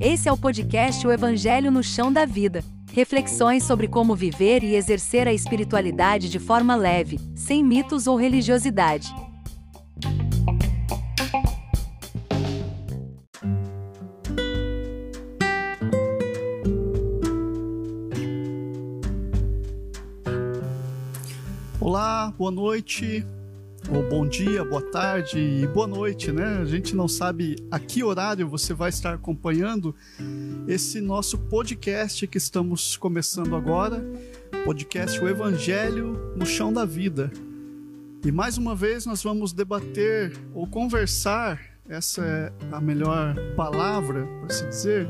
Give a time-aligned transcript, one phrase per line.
[0.00, 2.62] Esse é o podcast O Evangelho no Chão da Vida.
[2.92, 9.14] Reflexões sobre como viver e exercer a espiritualidade de forma leve, sem mitos ou religiosidade.
[21.80, 23.24] Olá, boa noite,
[23.88, 26.58] ou bom dia, boa tarde e boa noite, né?
[26.60, 29.94] A gente não sabe a que horário você vai estar acompanhando
[30.66, 34.04] esse nosso podcast que estamos começando agora,
[34.64, 37.30] podcast O Evangelho no Chão da Vida.
[38.24, 44.50] E mais uma vez nós vamos debater ou conversar, essa é a melhor palavra para
[44.50, 45.08] se dizer,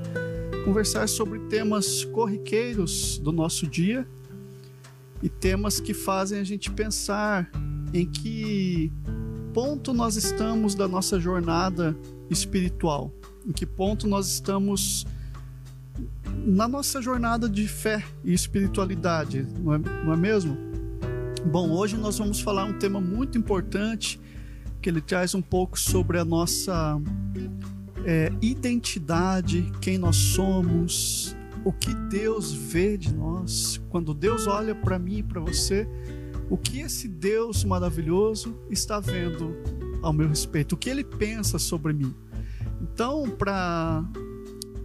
[0.66, 4.06] conversar sobre temas corriqueiros do nosso dia
[5.22, 7.50] e temas que fazem a gente pensar
[7.92, 8.92] em que
[9.52, 11.96] ponto nós estamos da nossa jornada
[12.28, 13.12] espiritual,
[13.47, 15.06] em que ponto nós estamos
[16.44, 20.56] na nossa jornada de fé e espiritualidade, não é, não é mesmo?
[21.44, 24.20] Bom, hoje nós vamos falar um tema muito importante
[24.83, 27.00] que ele traz um pouco sobre a nossa
[28.05, 33.80] é, identidade, quem nós somos, o que Deus vê de nós.
[33.89, 35.89] Quando Deus olha para mim e para você,
[36.48, 39.56] o que esse Deus maravilhoso está vendo
[40.02, 42.14] ao meu respeito, o que ele pensa sobre mim.
[42.80, 44.05] Então, para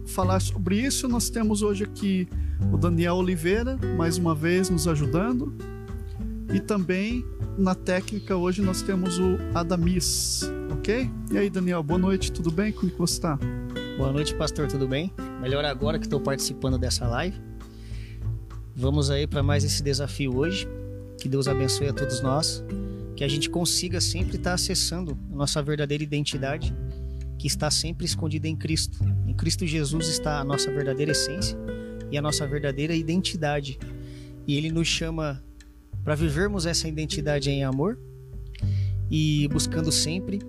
[0.06, 2.28] falar sobre isso, nós temos hoje aqui
[2.72, 5.54] o Daniel Oliveira, mais uma vez nos ajudando,
[6.52, 7.24] e também
[7.56, 11.10] na técnica hoje nós temos o Adamis, ok?
[11.30, 12.72] E aí, Daniel, boa noite, tudo bem?
[12.72, 13.38] Como você está?
[13.96, 15.12] Boa noite, pastor, tudo bem?
[15.40, 17.38] Melhor agora que estou participando dessa live.
[18.74, 20.66] Vamos aí para mais esse desafio hoje.
[21.22, 22.64] Que Deus abençoe a todos nós,
[23.14, 26.74] que a gente consiga sempre estar acessando a nossa verdadeira identidade,
[27.38, 28.98] que está sempre escondida em Cristo.
[29.24, 31.56] Em Cristo Jesus está a nossa verdadeira essência
[32.10, 33.78] e a nossa verdadeira identidade.
[34.48, 35.40] E Ele nos chama
[36.02, 38.00] para vivermos essa identidade em amor
[39.08, 40.40] e buscando sempre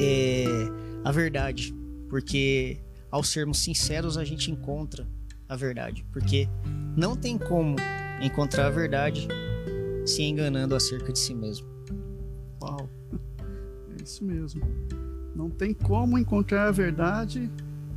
[0.00, 0.46] é,
[1.04, 1.74] a verdade,
[2.08, 2.78] porque
[3.10, 5.06] ao sermos sinceros a gente encontra
[5.46, 6.48] a verdade, porque
[6.96, 7.76] não tem como
[8.20, 9.26] encontrar a verdade
[10.06, 11.66] se enganando acerca de si mesmo.
[12.62, 12.88] Uau,
[13.98, 14.62] é isso mesmo.
[15.34, 17.50] Não tem como encontrar a verdade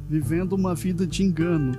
[0.10, 1.74] vivendo uma vida de engano.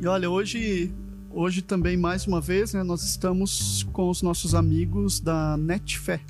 [0.00, 0.92] E olha, hoje,
[1.30, 6.20] hoje também mais uma vez, né, nós estamos com os nossos amigos da Netfé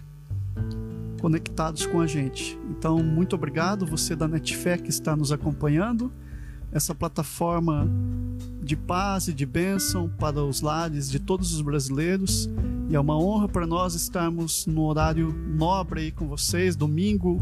[1.20, 2.58] conectados com a gente.
[2.70, 6.10] Então, muito obrigado você da Netfé que está nos acompanhando.
[6.72, 7.88] Essa plataforma
[8.62, 12.48] de paz e de bênção para os lares de todos os brasileiros.
[12.88, 17.40] E é uma honra para nós estarmos no horário nobre aí com vocês, domingo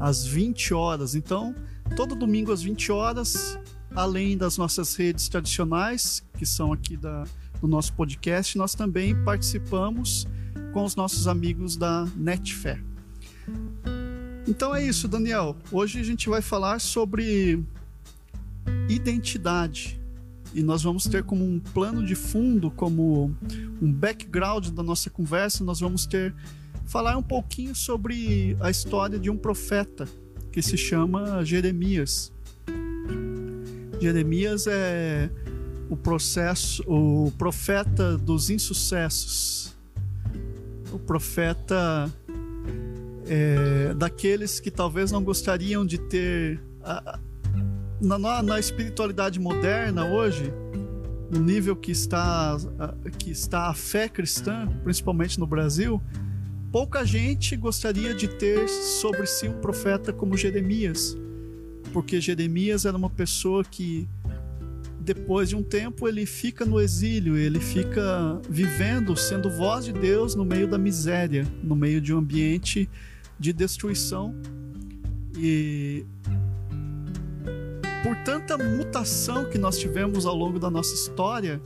[0.00, 1.14] às 20 horas.
[1.14, 1.54] Então,
[1.94, 3.58] todo domingo às 20 horas,
[3.94, 7.24] além das nossas redes tradicionais, que são aqui da,
[7.60, 10.26] do nosso podcast, nós também participamos
[10.72, 12.80] com os nossos amigos da Netfé.
[14.46, 15.56] Então é isso, Daniel.
[15.72, 17.62] Hoje a gente vai falar sobre
[18.88, 20.00] identidade
[20.54, 23.34] e nós vamos ter como um plano de fundo, como
[23.80, 26.34] um background da nossa conversa, nós vamos ter
[26.86, 30.08] falar um pouquinho sobre a história de um profeta
[30.52, 32.32] que se chama Jeremias.
[34.00, 35.30] Jeremias é
[35.90, 39.76] o processo, o profeta dos insucessos,
[40.92, 42.10] o profeta
[43.26, 47.18] é, daqueles que talvez não gostariam de ter a,
[48.00, 50.52] na, na espiritualidade moderna hoje,
[51.30, 52.56] no nível que está,
[53.18, 56.00] que está a fé cristã, principalmente no Brasil,
[56.70, 61.16] pouca gente gostaria de ter sobre si um profeta como Jeremias,
[61.92, 64.08] porque Jeremias era uma pessoa que
[65.00, 70.34] depois de um tempo ele fica no exílio, ele fica vivendo, sendo voz de Deus
[70.34, 72.90] no meio da miséria, no meio de um ambiente
[73.38, 74.34] de destruição.
[75.38, 76.04] E
[78.06, 81.60] por tanta mutação que nós tivemos ao longo da nossa história,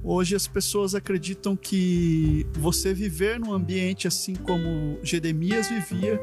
[0.00, 6.20] hoje as pessoas acreditam que você viver num ambiente assim como Jeremias vivia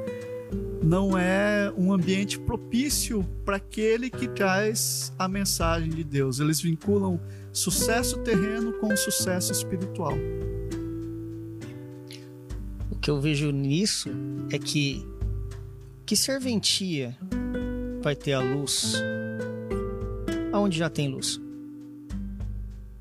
[0.82, 6.40] não é um ambiente propício para aquele que traz a mensagem de Deus.
[6.40, 7.20] Eles vinculam
[7.52, 10.14] sucesso terreno com sucesso espiritual.
[12.90, 14.10] O que eu vejo nisso
[14.50, 15.06] é que
[16.06, 17.18] que serventia
[18.02, 19.02] vai ter a luz
[20.54, 21.42] aonde já tem luz.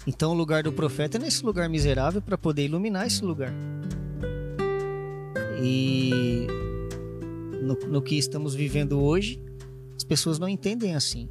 [0.07, 3.53] Então o lugar do profeta é nesse lugar miserável para poder iluminar esse lugar.
[5.63, 6.47] E
[7.63, 9.41] no, no que estamos vivendo hoje,
[9.97, 11.29] as pessoas não entendem assim.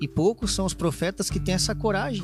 [0.00, 2.22] E poucos são os profetas que têm essa coragem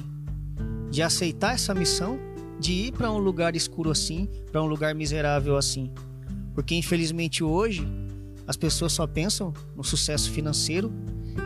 [0.91, 2.19] de aceitar essa missão,
[2.61, 5.91] de ir para um lugar escuro assim, para um lugar miserável assim.
[6.55, 7.87] Porque infelizmente hoje
[8.47, 10.93] as pessoas só pensam no sucesso financeiro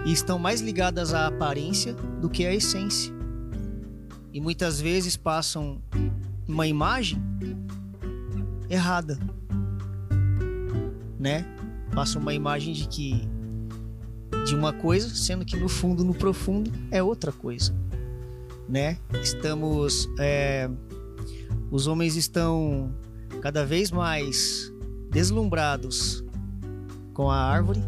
[0.04, 3.12] e estão mais ligadas à aparência do que à essência.
[4.32, 5.80] E muitas vezes passam
[6.48, 7.22] uma imagem
[8.68, 9.18] errada,
[11.18, 11.44] né?
[11.94, 13.28] Passam uma imagem de que
[14.46, 17.74] de uma coisa, sendo que no fundo, no profundo, é outra coisa,
[18.68, 18.98] né?
[19.22, 20.68] Estamos, é,
[21.70, 22.92] os homens estão
[23.40, 24.72] cada vez mais
[25.10, 26.24] deslumbrados
[27.12, 27.82] com a árvore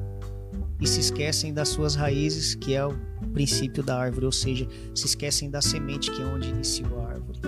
[0.80, 2.94] e se esquecem das suas raízes, que é o
[3.32, 7.38] princípio da árvore, ou seja, se esquecem da semente que é onde iniciou a árvore.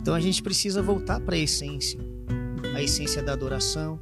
[0.00, 1.98] Então a gente precisa voltar para a essência,
[2.74, 4.00] a essência da adoração,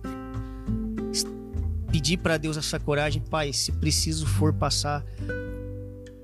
[1.90, 5.04] pedir para Deus essa coragem, Pai, se preciso for passar,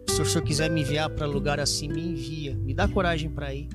[0.06, 3.52] se o Senhor quiser me enviar para lugar assim, me envia, me dá coragem para
[3.52, 3.68] ir.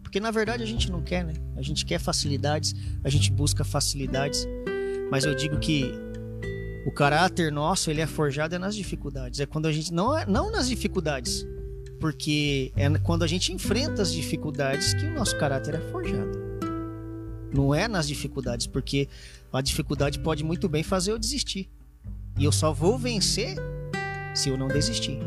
[0.00, 1.32] Porque na verdade a gente não quer, né?
[1.56, 4.46] A gente quer facilidades, a gente busca facilidades,
[5.10, 5.92] mas eu digo que
[6.86, 9.40] o caráter nosso, ele é forjado é nas dificuldades.
[9.40, 11.44] É quando a gente não é, não nas dificuldades,
[11.98, 16.38] porque é quando a gente enfrenta as dificuldades que o nosso caráter é forjado.
[17.52, 19.08] Não é nas dificuldades, porque
[19.52, 21.68] a dificuldade pode muito bem fazer eu desistir.
[22.38, 23.56] E eu só vou vencer
[24.32, 25.18] se eu não desistir.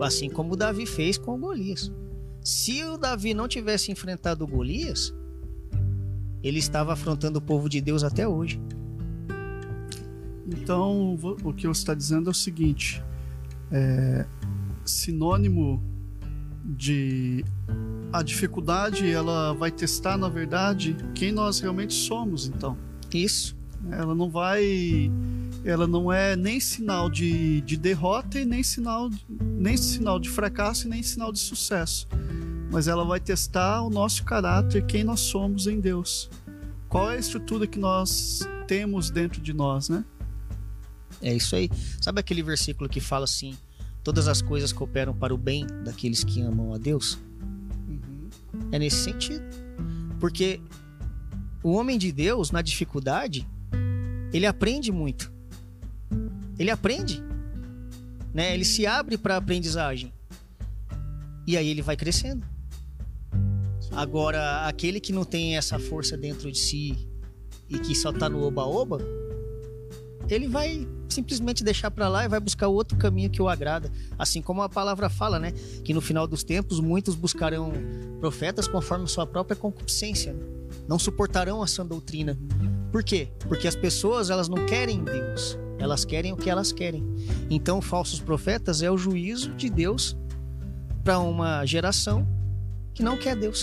[0.00, 1.90] Assim como o Davi fez com o Golias.
[2.40, 5.12] Se o Davi não tivesse enfrentado o Golias,
[6.40, 8.60] ele estava afrontando o povo de Deus até hoje.
[10.52, 13.02] Então, o que você está dizendo é o seguinte:
[13.70, 14.26] é,
[14.84, 15.82] sinônimo
[16.64, 17.44] de
[18.12, 22.76] a dificuldade, ela vai testar, na verdade, quem nós realmente somos, então.
[23.12, 23.56] Isso.
[23.90, 25.10] Ela não vai.
[25.64, 30.86] Ela não é nem sinal de, de derrota e nem sinal, nem sinal de fracasso
[30.86, 32.06] e nem sinal de sucesso.
[32.70, 36.30] Mas ela vai testar o nosso caráter, quem nós somos em Deus.
[36.88, 40.04] Qual é a estrutura que nós temos dentro de nós, né?
[41.22, 41.70] É isso aí.
[42.00, 43.56] Sabe aquele versículo que fala assim:
[44.02, 47.18] todas as coisas cooperam para o bem daqueles que amam a Deus?
[47.88, 48.28] Uhum.
[48.72, 49.44] É nesse sentido.
[50.18, 50.60] Porque
[51.62, 53.46] o homem de Deus, na dificuldade,
[54.32, 55.32] ele aprende muito.
[56.58, 57.22] Ele aprende.
[58.34, 58.54] Né?
[58.54, 60.12] Ele se abre para a aprendizagem.
[61.46, 62.46] E aí ele vai crescendo.
[63.92, 67.08] Agora, aquele que não tem essa força dentro de si
[67.68, 68.98] e que só tá no oba-oba,
[70.32, 73.90] ele vai simplesmente deixar para lá e vai buscar outro caminho que o agrada.
[74.18, 75.52] Assim como a palavra fala, né?
[75.84, 77.72] Que no final dos tempos muitos buscarão
[78.18, 80.32] profetas conforme sua própria concupiscência.
[80.32, 80.44] Né?
[80.88, 82.38] Não suportarão a sã doutrina.
[82.90, 83.28] Por quê?
[83.40, 85.58] Porque as pessoas elas não querem Deus.
[85.78, 87.04] Elas querem o que elas querem.
[87.50, 90.16] Então, falsos profetas é o juízo de Deus
[91.02, 92.26] para uma geração
[92.94, 93.62] que não quer Deus.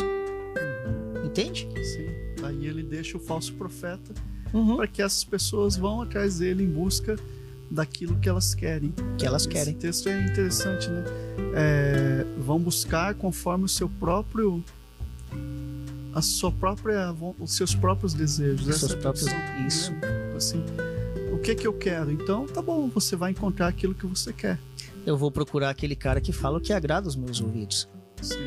[1.24, 1.68] Entende?
[1.84, 2.10] Sim.
[2.44, 4.14] Aí ele deixa o falso profeta
[4.54, 4.78] uhum.
[4.78, 7.16] para que essas pessoas vão atrás dele em busca
[7.70, 8.94] daquilo que elas querem.
[9.18, 9.74] Que elas Esse querem.
[9.74, 11.04] Esse texto é interessante, né?
[11.54, 14.64] É, vão buscar conforme o seu próprio
[16.14, 19.66] a sua própria os seus próprios desejos, os seus próprios né?
[19.68, 19.92] isso.
[19.94, 20.34] Né?
[20.36, 20.64] Assim,
[21.32, 22.12] o que que eu quero?
[22.12, 24.60] Então, tá bom, você vai encontrar aquilo que você quer.
[25.06, 27.88] Eu vou procurar aquele cara que fala o que agrada os meus ouvidos.
[28.22, 28.38] Sim.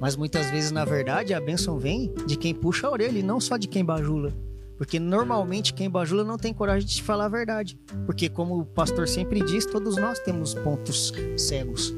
[0.00, 3.38] Mas muitas vezes, na verdade, a bênção vem de quem puxa a orelha e não
[3.38, 4.32] só de quem bajula.
[4.80, 7.78] Porque normalmente quem bajula não tem coragem de falar a verdade.
[8.06, 11.92] Porque, como o pastor sempre diz, todos nós temos pontos cegos.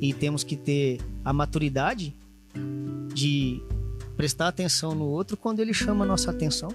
[0.00, 2.14] E temos que ter a maturidade
[3.12, 3.60] de
[4.16, 6.72] prestar atenção no outro quando ele chama a nossa atenção.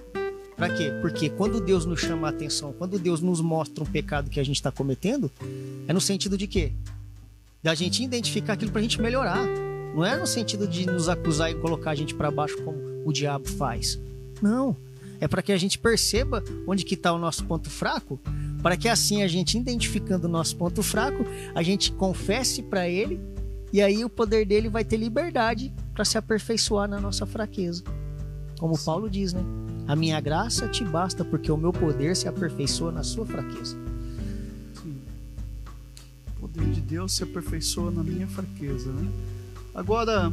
[0.54, 0.92] Para quê?
[1.00, 4.44] Porque quando Deus nos chama a atenção, quando Deus nos mostra um pecado que a
[4.44, 5.30] gente está cometendo,
[5.86, 6.72] é no sentido de quê?
[7.62, 9.46] Da gente identificar aquilo para a gente melhorar.
[9.94, 12.76] Não é no sentido de nos acusar e colocar a gente para baixo como
[13.06, 13.98] o diabo faz.
[14.42, 14.76] Não
[15.20, 18.20] é para que a gente perceba onde que está o nosso ponto fraco,
[18.62, 23.20] para que assim a gente identificando o nosso ponto fraco, a gente confesse para ele
[23.72, 27.82] e aí o poder dele vai ter liberdade para se aperfeiçoar na nossa fraqueza.
[28.58, 28.84] Como Sim.
[28.84, 29.42] Paulo diz, né?
[29.86, 33.76] A minha graça te basta porque o meu poder se aperfeiçoa na sua fraqueza.
[34.74, 34.96] Sim.
[36.36, 39.08] O poder de Deus se aperfeiçoa na minha fraqueza, né?
[39.74, 40.32] Agora,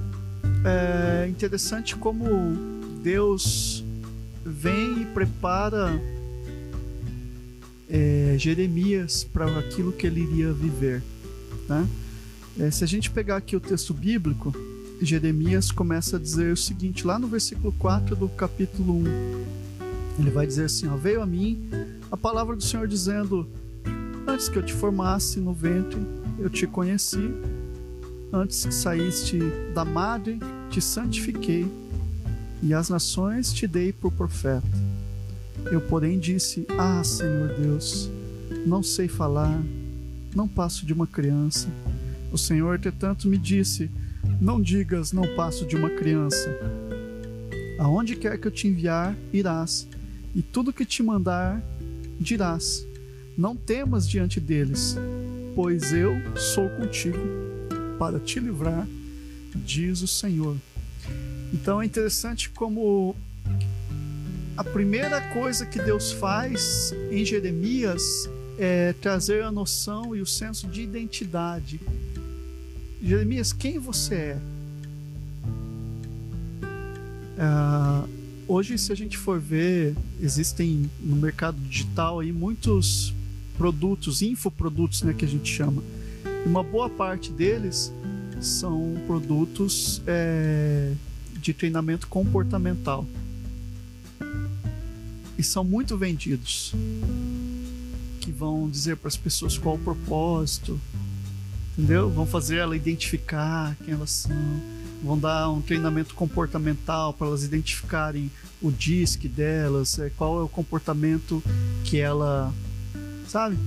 [0.65, 2.25] é interessante como
[3.01, 3.84] Deus
[4.45, 5.99] vem e prepara
[7.89, 11.01] é, Jeremias para aquilo que ele iria viver.
[11.67, 11.87] Né?
[12.59, 14.53] É, se a gente pegar aqui o texto bíblico,
[15.01, 19.03] Jeremias começa a dizer o seguinte, lá no versículo 4 do capítulo 1.
[20.19, 21.69] Ele vai dizer assim: ó, Veio a mim
[22.11, 23.49] a palavra do Senhor dizendo:
[24.27, 25.99] Antes que eu te formasse no ventre,
[26.39, 27.29] eu te conheci.
[28.31, 29.39] Antes que saíste
[29.73, 31.65] da madre, te santifiquei,
[32.65, 34.67] e as nações te dei por profeta.
[35.71, 38.09] Eu, porém, disse: Ah, Senhor Deus,
[38.65, 39.61] não sei falar,
[40.35, 41.69] não passo de uma criança.
[42.31, 43.89] O Senhor, entretanto, me disse:
[44.41, 46.49] Não digas, não passo de uma criança.
[47.77, 49.87] Aonde quer que eu te enviar, irás,
[50.33, 51.61] e tudo que te mandar,
[52.19, 52.83] dirás:
[53.37, 54.97] Não temas diante deles,
[55.53, 57.19] pois eu sou contigo
[57.99, 58.87] para te livrar,
[59.53, 60.57] diz o Senhor.
[61.55, 63.15] Então é interessante como
[64.57, 68.01] a primeira coisa que Deus faz em Jeremias
[68.59, 71.79] é trazer a noção e o senso de identidade.
[73.01, 74.37] Jeremias, quem você é?
[77.37, 78.09] Uh,
[78.49, 83.13] hoje, se a gente for ver, existem no mercado digital aí muitos
[83.57, 85.81] produtos, infoprodutos, né, que a gente chama.
[86.45, 87.93] E uma boa parte deles
[88.41, 90.93] são produtos é,
[91.45, 93.05] de treinamento comportamental
[95.37, 96.73] e são muito vendidos
[98.19, 100.79] que vão dizer para as pessoas qual o propósito,
[101.73, 102.09] entendeu?
[102.09, 104.35] Vão fazer ela identificar quem elas são,
[105.03, 110.49] vão dar um treinamento comportamental para elas identificarem o disque delas, é, qual é o
[110.49, 111.43] comportamento
[111.83, 112.51] que ela,
[113.27, 113.57] sabe?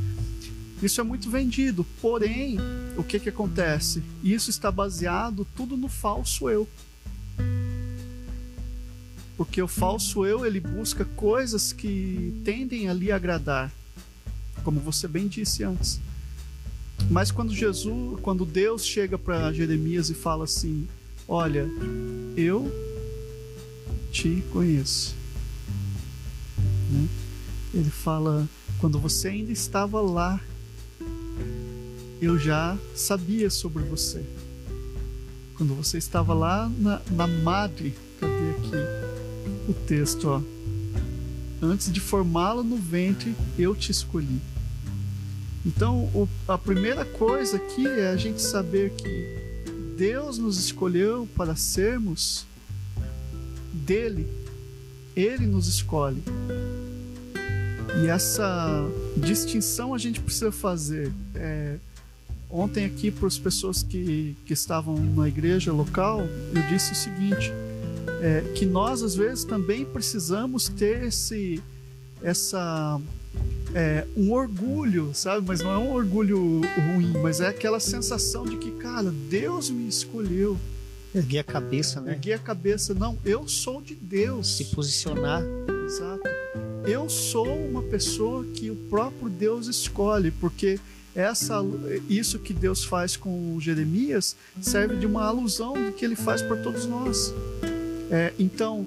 [0.83, 2.57] Isso é muito vendido, porém,
[2.97, 4.03] o que que acontece?
[4.23, 6.67] Isso está baseado tudo no falso eu.
[9.39, 13.73] Porque o falso eu, ele busca coisas que tendem a lhe agradar
[14.65, 16.01] como você bem disse antes.
[17.11, 20.87] Mas quando Jesus, quando Deus chega para Jeremias e fala assim:
[21.27, 21.67] Olha,
[22.37, 22.71] eu
[24.13, 25.15] te conheço.
[26.91, 27.09] Né?
[27.73, 30.41] Ele fala: Quando você ainda estava lá,
[32.21, 34.23] eu já sabia sobre você.
[35.57, 39.08] Quando você estava lá na, na madre, cadê aqui
[39.69, 40.29] o texto?
[40.29, 40.41] Ó.
[41.61, 44.41] Antes de formá-lo no ventre, eu te escolhi.
[45.67, 49.39] Então, o, a primeira coisa aqui é a gente saber que
[49.97, 52.47] Deus nos escolheu para sermos
[53.73, 54.27] dele.
[55.15, 56.23] Ele nos escolhe.
[58.03, 61.13] E essa distinção a gente precisa fazer.
[61.35, 61.77] É,
[62.49, 67.51] ontem, aqui, para as pessoas que, que estavam na igreja local, eu disse o seguinte:
[68.23, 71.63] é, que nós, às vezes, também precisamos ter esse,
[72.23, 73.01] essa
[73.75, 75.47] é, um orgulho, sabe?
[75.47, 79.89] Mas não é um orgulho ruim, mas é aquela sensação de que, cara, Deus me
[79.89, 80.59] escolheu.
[81.15, 82.13] Erguer a cabeça, né?
[82.13, 84.57] Erguer a cabeça, não, eu sou de Deus.
[84.57, 85.43] Se posicionar.
[85.87, 86.23] Exato.
[86.87, 90.79] Eu sou uma pessoa que o próprio Deus escolhe, porque
[91.15, 91.61] essa,
[92.09, 96.59] isso que Deus faz com Jeremias serve de uma alusão do que ele faz por
[96.63, 97.35] todos nós.
[98.11, 98.87] É, então,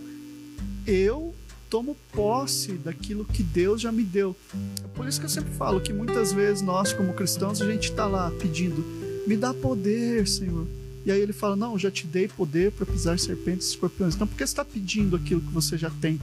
[0.86, 1.34] eu
[1.70, 4.36] tomo posse daquilo que Deus já me deu.
[4.84, 7.90] É por isso que eu sempre falo que muitas vezes nós, como cristãos, a gente
[7.90, 8.84] está lá pedindo:
[9.25, 10.68] me dá poder, Senhor.
[11.06, 14.16] E aí ele fala: não, já te dei poder para pisar serpentes e escorpiões.
[14.16, 16.20] Então por que você está pedindo aquilo que você já tem?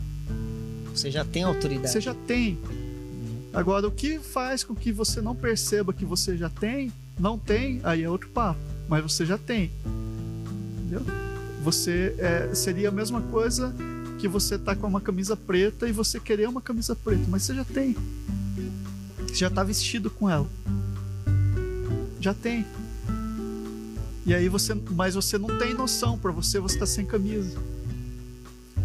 [0.95, 1.91] Você já tem autoridade.
[1.91, 2.59] Você já tem.
[3.53, 7.81] Agora, o que faz com que você não perceba que você já tem, não tem,
[7.83, 8.61] aí é outro papo.
[8.89, 9.71] Mas você já tem.
[10.79, 11.28] Entendeu?
[11.63, 13.75] Você é, seria a mesma coisa
[14.19, 17.55] que você tá com uma camisa preta e você querer uma camisa preta, mas você
[17.55, 17.97] já tem.
[19.27, 20.47] Você já tá vestido com ela.
[22.21, 22.67] Já tem.
[24.27, 27.59] E aí você, mas você não tem noção, para você você tá sem camisa.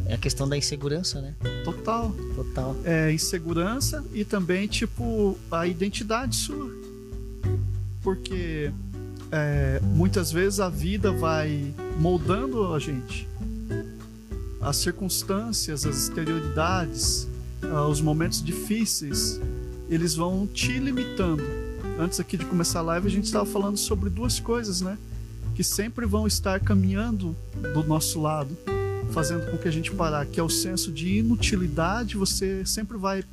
[0.05, 1.33] É a questão da insegurança, né?
[1.63, 2.13] Total.
[2.35, 2.75] Total.
[2.83, 6.69] É insegurança e também tipo a identidade sua.
[8.01, 8.71] Porque
[9.31, 13.27] é, muitas vezes a vida vai moldando a gente
[14.63, 17.27] as circunstâncias, as exterioridades,
[17.63, 19.39] uh, os momentos difíceis,
[19.89, 21.43] eles vão te limitando.
[21.99, 24.97] Antes aqui de começar a live, a gente estava falando sobre duas coisas, né?
[25.53, 27.35] Que sempre vão estar caminhando
[27.73, 28.57] do nosso lado,
[29.11, 32.15] fazendo com que a gente parar, que é o senso de inutilidade.
[32.15, 33.23] Você sempre vai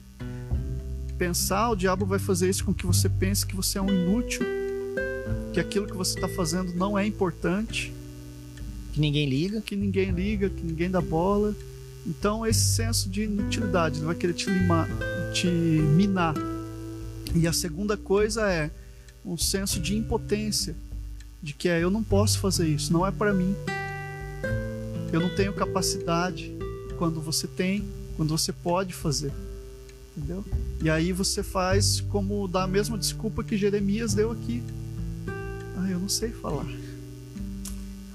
[1.17, 4.45] pensar, o diabo vai fazer isso com que você pense que você é um inútil,
[5.52, 7.93] que aquilo que você está fazendo não é importante
[8.93, 9.61] que ninguém liga.
[9.61, 11.55] Que ninguém liga, que ninguém dá bola.
[12.07, 14.89] Então, esse senso de inutilidade, ele vai querer te, limar,
[15.33, 16.35] te minar.
[17.35, 18.71] E a segunda coisa é
[19.25, 20.75] um senso de impotência,
[21.43, 23.55] de que é, eu não posso fazer isso, não é para mim.
[25.13, 26.53] Eu não tenho capacidade
[26.97, 27.85] quando você tem,
[28.17, 29.33] quando você pode fazer.
[30.17, 30.45] Entendeu?
[30.83, 34.63] E aí você faz como dá a mesma desculpa que Jeremias deu aqui.
[35.77, 36.67] Ah, eu não sei falar.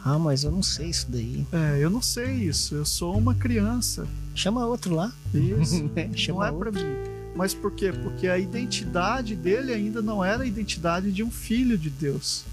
[0.08, 1.48] Ah, mas eu não sei isso daí.
[1.52, 2.76] É, eu não sei isso.
[2.76, 4.08] Eu sou uma criança.
[4.36, 5.12] Chama outro lá.
[5.34, 5.90] Isso.
[5.98, 6.72] É, não Chama é outro.
[6.72, 6.96] para mim.
[7.36, 7.92] Mas por quê?
[7.92, 12.46] Porque a identidade dele ainda não era a identidade de um filho de Deus.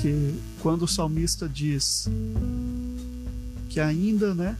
[0.00, 2.08] Que quando o salmista diz
[3.68, 4.56] que ainda, né,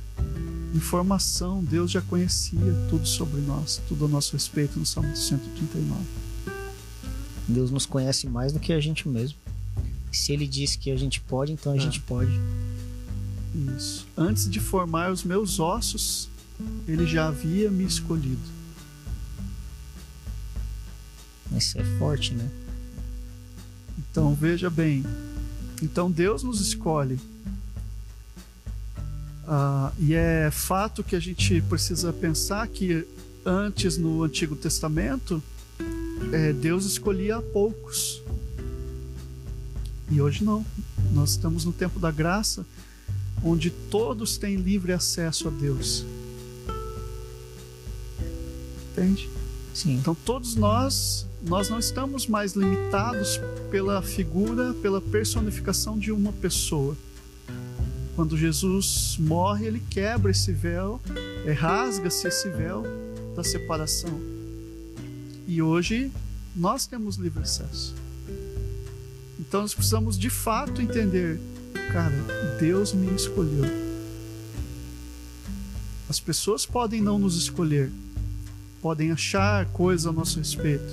[0.74, 6.02] informação, Deus já conhecia tudo sobre nós, tudo a nosso respeito no Salmo 139.
[7.48, 9.38] Deus nos conhece mais do que a gente mesmo.
[10.12, 11.80] Se ele disse que a gente pode, então a É.
[11.80, 12.30] gente pode.
[13.76, 14.06] Isso.
[14.16, 16.28] Antes de formar os meus ossos,
[16.86, 18.40] ele já havia me escolhido.
[21.56, 22.48] Isso é forte, né?
[23.98, 25.04] Então veja bem.
[25.82, 27.18] Então Deus nos escolhe.
[29.46, 33.06] Ah, e é fato que a gente precisa pensar que
[33.46, 35.42] antes no Antigo Testamento
[36.32, 38.20] eh, Deus escolhia a poucos.
[40.10, 40.64] E hoje não.
[41.12, 42.64] Nós estamos no tempo da graça,
[43.42, 46.04] onde todos têm livre acesso a Deus.
[48.92, 49.28] Entende?
[49.74, 49.94] Sim.
[49.94, 56.96] Então todos nós nós não estamos mais limitados pela figura, pela personificação de uma pessoa.
[58.16, 61.00] Quando Jesus morre, ele quebra esse véu,
[61.46, 62.82] é, rasga-se esse véu
[63.36, 64.20] da separação.
[65.46, 66.10] E hoje
[66.56, 67.94] nós temos livre acesso.
[69.48, 71.40] Então nós precisamos de fato entender,
[71.90, 72.14] cara,
[72.60, 73.64] Deus me escolheu.
[76.06, 77.90] As pessoas podem não nos escolher,
[78.82, 80.92] podem achar coisas a nosso respeito.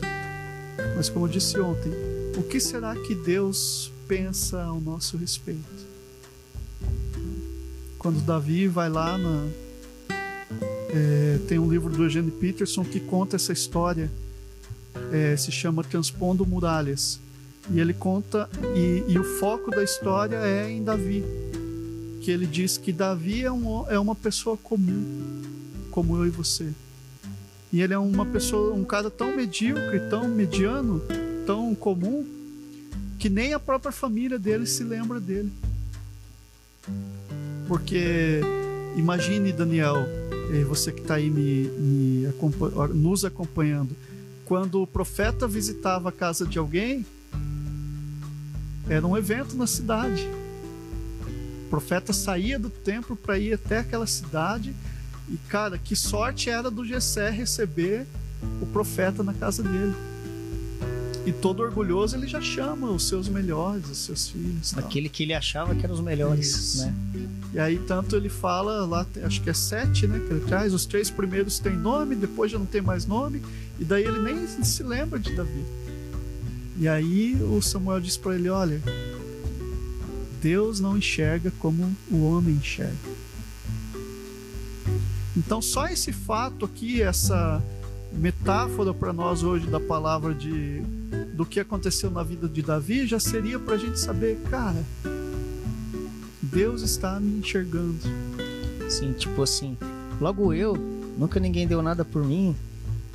[0.96, 1.92] Mas como eu disse ontem,
[2.38, 5.86] o que será que Deus pensa ao nosso respeito?
[8.00, 9.48] Quando Davi vai lá na.
[10.94, 14.10] é, tem um livro do Eugene Peterson que conta essa história,
[15.12, 17.20] é, se chama Transpondo Muralhas.
[17.72, 21.24] E ele conta, e, e o foco da história é em Davi.
[22.22, 25.42] Que ele diz que Davi é, um, é uma pessoa comum,
[25.92, 26.72] como eu e você.
[27.74, 31.02] E ele é uma pessoa, um cara tão medíocre, tão mediano,
[31.46, 32.26] tão comum,
[33.20, 35.52] que nem a própria família dele se lembra dele.
[37.68, 38.42] Porque
[38.96, 39.98] imagine, Daniel,
[40.54, 43.96] eh, você que está aí me, me acompa- nos acompanhando,
[44.46, 47.06] quando o profeta visitava a casa de alguém,
[48.90, 50.28] era um evento na cidade.
[51.66, 54.74] O profeta saía do templo para ir até aquela cidade
[55.28, 58.06] e, cara, que sorte era do Gessé receber
[58.62, 59.94] o profeta na casa dele.
[61.26, 64.72] E todo orgulhoso ele já chama os seus melhores, os seus filhos.
[64.72, 64.84] tal.
[64.84, 66.86] Aquele que ele achava que eram os melhores, Isso.
[66.86, 66.94] né?
[67.52, 70.20] E aí tanto ele fala lá, acho que é sete, né?
[70.20, 73.42] Que ele traz, os três primeiros têm nome, depois já não tem mais nome,
[73.80, 75.64] e daí ele nem se lembra de Davi.
[76.78, 78.82] E aí o Samuel diz para ele, olha,
[80.42, 82.96] Deus não enxerga como o homem enxerga.
[85.36, 87.64] Então só esse fato aqui, essa
[88.14, 90.82] metáfora para nós hoje da palavra de
[91.34, 94.82] do que aconteceu na vida de Davi já seria para a gente saber, cara,
[96.42, 98.00] Deus está me enxergando.
[98.86, 99.78] Assim, tipo assim,
[100.22, 100.76] logo eu,
[101.18, 102.56] nunca ninguém deu nada por mim.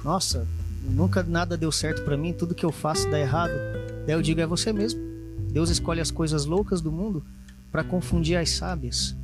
[0.04, 0.46] Nossa,
[0.90, 3.52] nunca nada deu certo pra mim, tudo que eu faço dá errado.
[4.06, 5.00] Daí eu digo é você mesmo.
[5.50, 7.24] Deus escolhe as coisas loucas do mundo
[7.70, 9.16] pra confundir as sábias,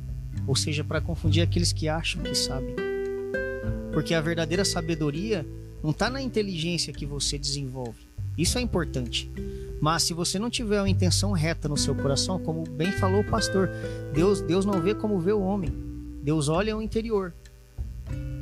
[0.45, 2.75] ou seja, pra confundir aqueles que acham que sabem.
[3.93, 5.45] Porque a verdadeira sabedoria
[5.83, 8.07] não tá na inteligência que você desenvolve.
[8.37, 9.31] Isso é importante.
[9.81, 13.29] Mas se você não tiver uma intenção reta no seu coração, como bem falou o
[13.29, 13.69] pastor,
[14.13, 15.71] Deus, Deus não vê como vê o homem.
[16.23, 17.33] Deus olha o interior.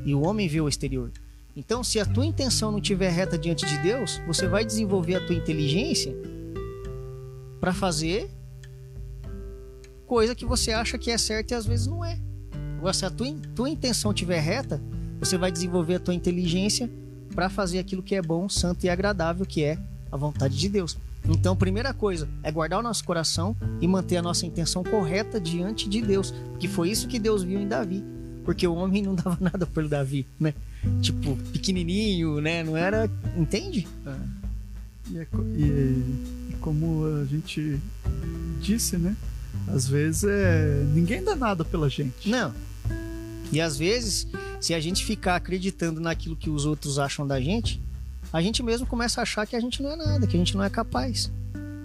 [0.05, 1.11] E o homem vê o exterior.
[1.55, 5.25] Então, se a tua intenção não estiver reta diante de Deus, você vai desenvolver a
[5.25, 6.13] tua inteligência
[7.61, 8.29] para fazer
[10.05, 12.19] coisa que você acha que é certa e às vezes não é.
[12.77, 14.81] Agora, se a tua, tua intenção estiver reta,
[15.19, 16.89] você vai desenvolver a tua inteligência
[17.33, 19.79] para fazer aquilo que é bom, santo e agradável, que é
[20.11, 20.97] a vontade de Deus.
[21.27, 25.89] Então, primeira coisa é guardar o nosso coração e manter a nossa intenção correta diante
[25.89, 28.03] de Deus, porque foi isso que Deus viu em Davi,
[28.45, 30.53] porque o homem não dava nada pelo Davi, né?
[31.01, 32.63] Tipo, pequenininho, né?
[32.63, 33.87] Não era, entende?
[35.11, 35.27] E, é
[35.57, 37.79] e- e como a gente
[38.61, 39.15] disse, né?
[39.67, 42.29] Às vezes é, ninguém dá nada pela gente.
[42.29, 42.53] Não.
[43.51, 44.27] E às vezes,
[44.59, 47.81] se a gente ficar acreditando naquilo que os outros acham da gente,
[48.33, 50.55] a gente mesmo começa a achar que a gente não é nada, que a gente
[50.55, 51.31] não é capaz.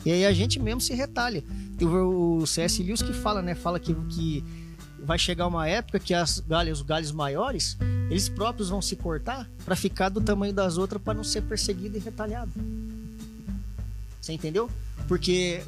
[0.05, 1.45] E aí a gente mesmo se retalha.
[1.81, 2.83] O C.S.
[2.83, 3.55] Lewis que fala, né?
[3.55, 4.43] Fala que, que
[5.11, 7.77] vai chegar uma época que as galhas, os galhos maiores,
[8.09, 11.97] eles próprios vão se cortar para ficar do tamanho das outras para não ser perseguido
[11.97, 12.53] e retalhado.
[14.21, 14.71] Você entendeu?
[15.09, 15.65] Porque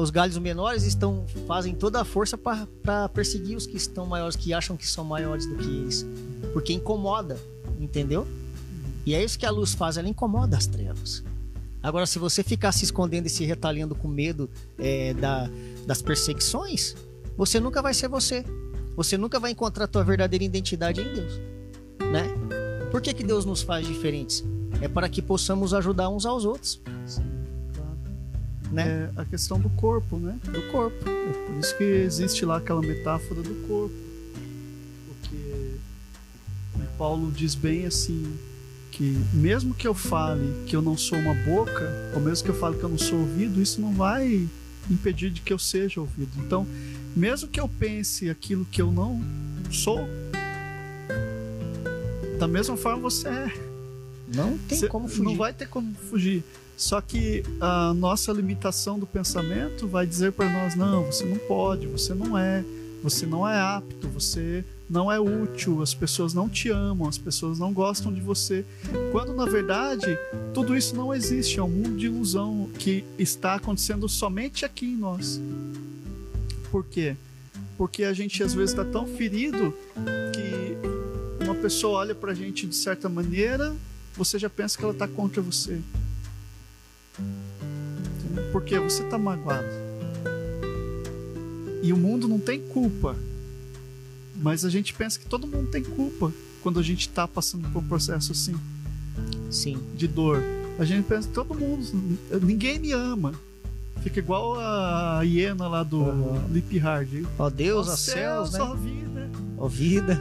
[0.00, 4.54] os galhos menores estão fazem toda a força para perseguir os que estão maiores, que
[4.54, 6.06] acham que são maiores do que eles,
[6.52, 7.36] porque incomoda,
[7.80, 8.28] entendeu?
[9.04, 11.20] E é isso que a luz faz, ela incomoda as trevas.
[11.82, 15.50] Agora, se você ficar se escondendo e se retalhando com medo é, da,
[15.84, 16.94] das perseguições,
[17.36, 18.44] você nunca vai ser você.
[18.96, 21.40] Você nunca vai encontrar a tua verdadeira identidade em Deus,
[22.10, 22.24] né?
[22.90, 24.42] Por que, que Deus nos faz diferentes?
[24.80, 26.80] É para que possamos ajudar uns aos outros.
[27.06, 27.22] Sim,
[27.74, 27.98] claro.
[28.72, 29.10] Né?
[29.16, 30.38] É a questão do corpo, né?
[30.44, 31.08] Do corpo.
[31.08, 33.94] É por isso que existe lá aquela metáfora do corpo.
[35.08, 35.74] Porque
[36.96, 38.34] Paulo diz bem assim
[38.90, 42.58] que mesmo que eu fale que eu não sou uma boca, ou mesmo que eu
[42.58, 44.48] fale que eu não sou ouvido, isso não vai
[44.90, 46.30] impedir de que eu seja ouvido.
[46.38, 46.66] Então,
[47.16, 49.20] mesmo que eu pense aquilo que eu não
[49.72, 50.06] sou,
[52.38, 53.52] da mesma forma você é.
[54.28, 55.22] Não tem você como fugir.
[55.24, 56.44] Não vai ter como fugir.
[56.76, 61.86] Só que a nossa limitação do pensamento vai dizer para nós: não, você não pode,
[61.86, 62.62] você não é,
[63.02, 67.58] você não é apto, você não é útil, as pessoas não te amam, as pessoas
[67.58, 68.64] não gostam de você.
[69.10, 70.18] Quando na verdade
[70.52, 74.96] tudo isso não existe, é um mundo de ilusão que está acontecendo somente aqui em
[74.96, 75.40] nós.
[76.76, 77.16] Por quê?
[77.78, 79.72] Porque a gente às vezes está tão ferido
[80.34, 83.74] que uma pessoa olha para a gente de certa maneira,
[84.14, 85.80] você já pensa que ela está contra você.
[88.52, 89.66] Porque você está magoado.
[91.82, 93.16] E o mundo não tem culpa
[94.36, 96.30] mas a gente pensa que todo mundo tem culpa
[96.62, 98.54] quando a gente está passando por um processo assim.
[99.50, 99.78] Sim.
[99.94, 100.42] De dor.
[100.78, 102.18] A gente pensa que todo mundo.
[102.42, 103.32] Ninguém me ama.
[104.06, 106.46] Fica igual a hiena lá do uhum.
[106.52, 107.26] Lip Hard.
[107.36, 108.60] Ó Deus, ó céus, né?
[108.60, 109.30] Ó vida.
[109.58, 110.20] Ó vida.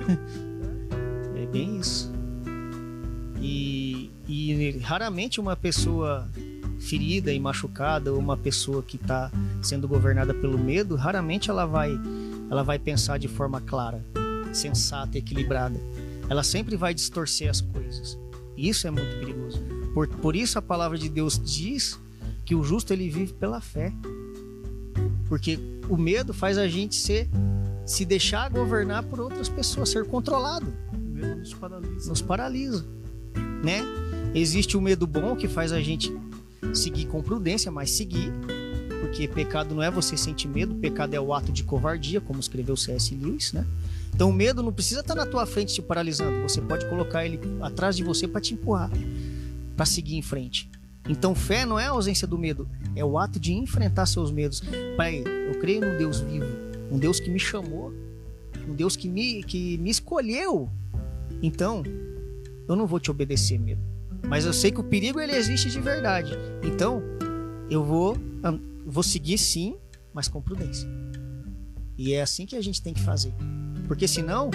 [1.36, 2.12] É bem isso.
[3.40, 6.28] E, e raramente uma pessoa
[6.80, 11.92] ferida e machucada, ou uma pessoa que está sendo governada pelo medo, raramente ela vai
[12.50, 14.04] ela vai pensar de forma clara,
[14.52, 15.80] sensata, equilibrada.
[16.28, 18.18] Ela sempre vai distorcer as coisas.
[18.58, 19.62] Isso é muito perigoso.
[19.94, 22.04] Por, por isso a palavra de Deus diz
[22.46, 23.92] que o justo ele vive pela fé.
[25.28, 27.28] Porque o medo faz a gente ser
[27.86, 30.72] se deixar governar por outras pessoas, ser controlado.
[30.94, 32.10] O medo nos paralisa.
[32.10, 32.86] Nos paralisa,
[33.64, 33.82] né?
[34.34, 36.16] Existe o medo bom que faz a gente
[36.74, 38.32] seguir com prudência, mas seguir
[39.16, 42.76] porque pecado não é você sentir medo, pecado é o ato de covardia, como escreveu
[42.76, 43.16] C.S.
[43.16, 43.66] Lewis, né?
[44.14, 47.40] Então o medo não precisa estar na tua frente te paralisando, você pode colocar ele
[47.62, 48.90] atrás de você para te empurrar,
[49.78, 50.70] para seguir em frente.
[51.08, 54.62] Então fé não é a ausência do medo, é o ato de enfrentar seus medos.
[54.98, 56.48] Pai, eu creio num Deus vivo,
[56.92, 57.94] um Deus que me chamou,
[58.68, 60.70] um Deus que me, que me escolheu.
[61.42, 61.84] Então,
[62.68, 63.82] eu não vou te obedecer medo.
[64.28, 66.32] Mas eu sei que o perigo ele existe de verdade.
[66.64, 67.02] Então,
[67.70, 68.18] eu vou
[68.86, 69.76] vou seguir sim,
[70.14, 70.88] mas com prudência.
[71.98, 73.34] E é assim que a gente tem que fazer.
[73.88, 74.52] Porque senão,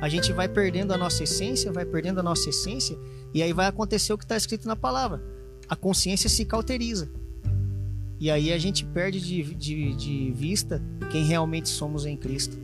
[0.00, 2.96] a gente vai perdendo a nossa essência, vai perdendo a nossa essência,
[3.32, 5.22] e aí vai acontecer o que está escrito na palavra.
[5.68, 7.10] A consciência se cauteriza.
[8.20, 12.58] E aí a gente perde de, de, de vista quem realmente somos em Cristo.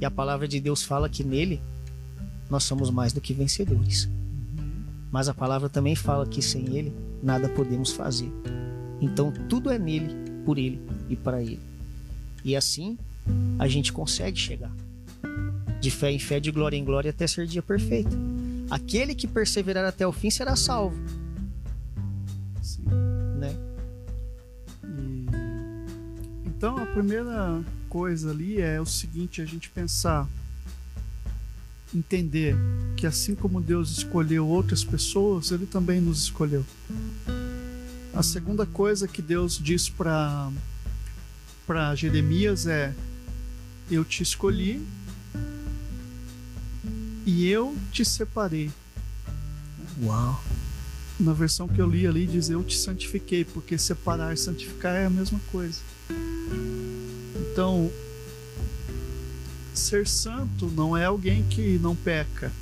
[0.00, 1.60] E a palavra de Deus fala que nele
[2.48, 4.08] nós somos mais do que vencedores.
[5.10, 8.30] Mas a palavra também fala que sem ele nada podemos fazer.
[9.00, 10.14] Então tudo é nele
[10.44, 11.60] por Ele e para Ele.
[12.44, 12.96] E assim
[13.58, 14.72] a gente consegue chegar
[15.80, 18.16] de fé em fé, de glória em glória até ser dia perfeito.
[18.70, 20.96] Aquele que perseverar até o fim será salvo.
[22.68, 22.82] Sim.
[23.38, 23.56] Né?
[24.84, 25.26] E...
[26.46, 30.28] Então a primeira coisa ali é o seguinte: a gente pensar,
[31.94, 32.54] entender
[32.94, 36.64] que assim como Deus escolheu outras pessoas, Ele também nos escolheu.
[38.12, 40.50] A segunda coisa que Deus diz para
[41.66, 42.94] para Jeremias é:
[43.90, 44.86] Eu te escolhi
[47.24, 48.70] e eu te separei.
[50.02, 50.38] Uau!
[51.18, 55.06] Na versão que eu li ali diz: Eu te santifiquei, porque separar e santificar é
[55.06, 55.80] a mesma coisa.
[57.52, 57.90] Então,
[59.74, 62.52] ser santo não é alguém que não peca.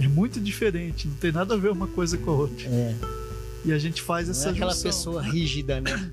[0.00, 2.66] É muito diferente, não tem nada a ver uma coisa com a outra.
[2.66, 2.94] É.
[3.64, 4.90] E a gente faz essa não é aquela junção.
[4.90, 6.10] pessoa rígida, né?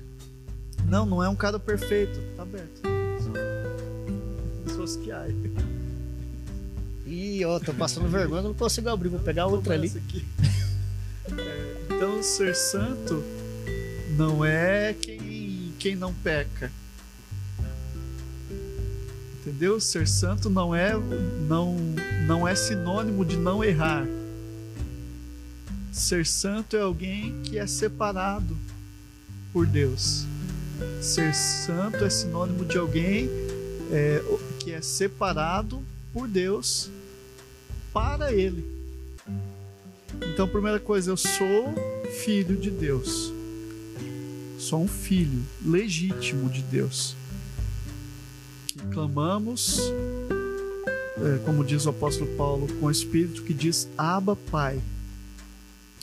[0.86, 2.20] Não, não é um cara perfeito.
[2.36, 2.82] Tá aberto.
[4.64, 5.34] Pessoas que ai.
[7.06, 9.92] Ih, ó, tô passando vergonha, não consigo abrir, vou pegar outra ali.
[11.38, 13.22] É, então, ser santo
[14.16, 16.70] não é quem, quem não peca.
[19.40, 19.80] Entendeu?
[19.80, 20.92] Ser santo não é
[21.48, 21.76] não
[22.26, 24.06] não é sinônimo de não errar.
[25.90, 28.56] Ser santo é alguém que é separado
[29.52, 30.26] por Deus.
[31.00, 33.28] Ser santo é sinônimo de alguém
[33.90, 34.22] é,
[34.60, 36.90] que é separado por Deus
[37.92, 38.79] para Ele.
[40.22, 41.74] Então, primeira coisa, eu sou
[42.24, 43.32] filho de Deus.
[44.58, 47.16] Sou um filho legítimo de Deus.
[48.66, 49.80] Que clamamos,
[51.16, 54.80] é, como diz o apóstolo Paulo, com o Espírito que diz Abba Pai.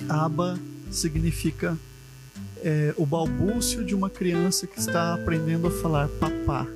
[0.09, 0.59] Abba
[0.91, 1.77] significa
[2.63, 6.67] é, o balbúcio de uma criança que está aprendendo a falar papá.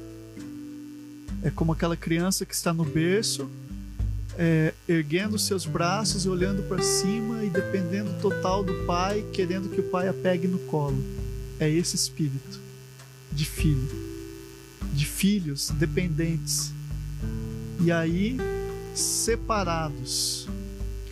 [1.44, 3.50] É como aquela criança que está no berço,
[4.44, 9.82] é, erguendo seus braços e olhando para cima e dependendo total do pai, querendo que
[9.82, 10.98] o pai a pegue no colo.
[11.60, 12.60] É esse espírito
[13.32, 13.88] de filho,
[14.94, 16.74] de filhos dependentes.
[17.82, 18.38] E aí,
[18.96, 20.48] separados,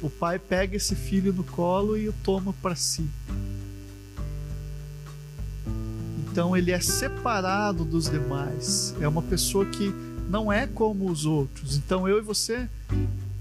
[0.01, 3.07] o pai pega esse filho no colo e o toma para si.
[6.31, 8.95] Então ele é separado dos demais.
[8.99, 9.93] É uma pessoa que
[10.29, 11.75] não é como os outros.
[11.75, 12.69] Então eu e você,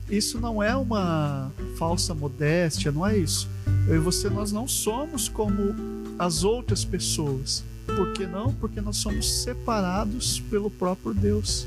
[0.09, 3.46] isso não é uma falsa modéstia, não é isso.
[3.87, 5.74] Eu e você, nós não somos como
[6.18, 7.62] as outras pessoas.
[7.87, 8.53] Por que não?
[8.55, 11.66] Porque nós somos separados pelo próprio Deus.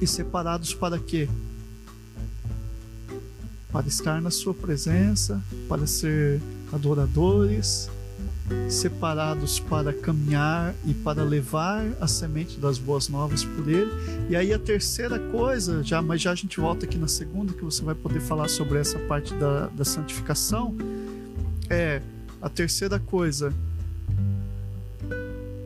[0.00, 1.28] E separados para quê?
[3.72, 6.40] Para estar na Sua presença, para ser
[6.72, 7.90] adoradores,
[8.68, 13.90] separados para caminhar e para levar a semente das boas novas por ele.
[14.28, 17.64] E aí a terceira coisa, já, mas já a gente volta aqui na segunda, que
[17.64, 20.76] você vai poder falar sobre essa parte da, da santificação,
[21.68, 22.00] é
[22.40, 23.52] a terceira coisa.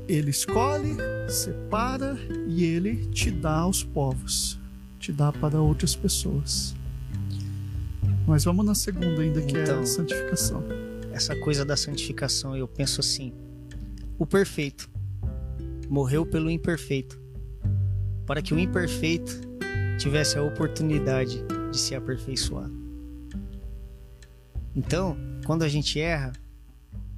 [0.07, 0.97] Ele escolhe,
[1.29, 4.59] separa e ele te dá aos povos,
[4.99, 6.75] te dá para outras pessoas.
[8.27, 10.84] Mas vamos na segunda ainda, que então, é a santificação
[11.15, 13.33] essa coisa da santificação, eu penso assim:
[14.19, 14.91] o perfeito
[15.89, 17.21] morreu pelo imperfeito,
[18.27, 19.41] para que o imperfeito
[19.97, 22.69] tivesse a oportunidade de se aperfeiçoar.
[24.75, 26.33] Então, quando a gente erra,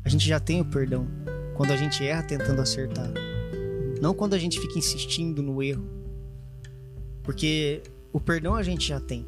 [0.04, 1.08] a gente já tem o perdão.
[1.54, 3.10] Quando a gente erra tentando acertar.
[3.98, 5.88] Não quando a gente fica insistindo no erro.
[7.22, 7.82] Porque
[8.12, 9.26] o perdão a gente já tem.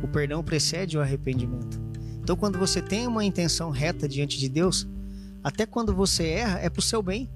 [0.00, 1.85] O perdão precede o arrependimento.
[2.26, 4.84] Então, quando você tem uma intenção reta diante de Deus,
[5.44, 7.30] até quando você erra, é para o seu bem.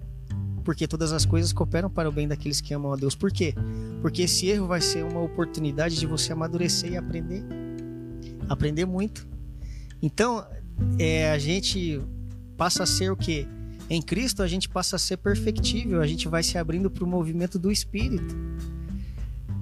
[0.64, 3.14] Porque todas as coisas cooperam para o bem daqueles que amam a Deus.
[3.14, 3.54] Por quê?
[4.02, 7.44] Porque esse erro vai ser uma oportunidade de você amadurecer e aprender.
[8.48, 9.28] Aprender muito.
[10.02, 10.44] Então,
[10.98, 12.02] é, a gente
[12.56, 13.46] passa a ser o quê?
[13.88, 16.00] Em Cristo, a gente passa a ser perfectível.
[16.00, 18.36] A gente vai se abrindo para o movimento do Espírito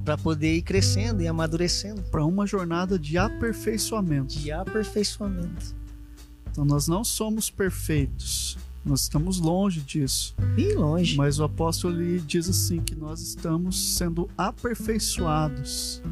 [0.05, 2.03] para poder ir crescendo e amadurecendo.
[2.03, 4.39] Para uma jornada de aperfeiçoamento.
[4.39, 5.77] De aperfeiçoamento.
[6.51, 8.59] Então nós não somos perfeitos.
[8.85, 10.35] Nós estamos longe disso.
[10.55, 11.17] Bem longe.
[11.17, 16.03] Mas o apóstolo lhe diz assim que nós estamos sendo aperfeiçoados.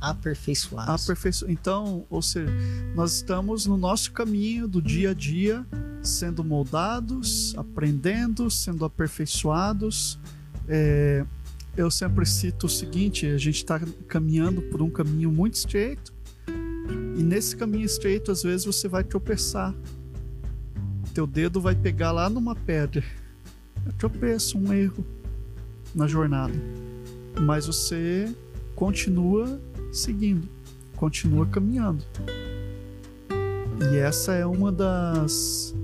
[0.00, 1.04] Aperfeiçoados.
[1.04, 1.50] Aperfeiço...
[1.50, 2.50] Então, ou seja,
[2.94, 5.66] nós estamos no nosso caminho do dia a dia,
[6.02, 10.18] sendo moldados, aprendendo, sendo aperfeiçoados,
[10.68, 11.24] é,
[11.76, 16.12] eu sempre cito o seguinte: a gente está caminhando por um caminho muito estreito,
[17.16, 19.74] e nesse caminho estreito, às vezes, você vai tropeçar.
[21.14, 23.02] Teu dedo vai pegar lá numa pedra.
[23.86, 25.04] É tropeço, um erro
[25.94, 26.52] na jornada.
[27.40, 28.30] Mas você
[28.74, 29.60] continua
[29.92, 30.46] seguindo,
[30.94, 32.04] continua caminhando.
[33.90, 35.74] E essa é uma das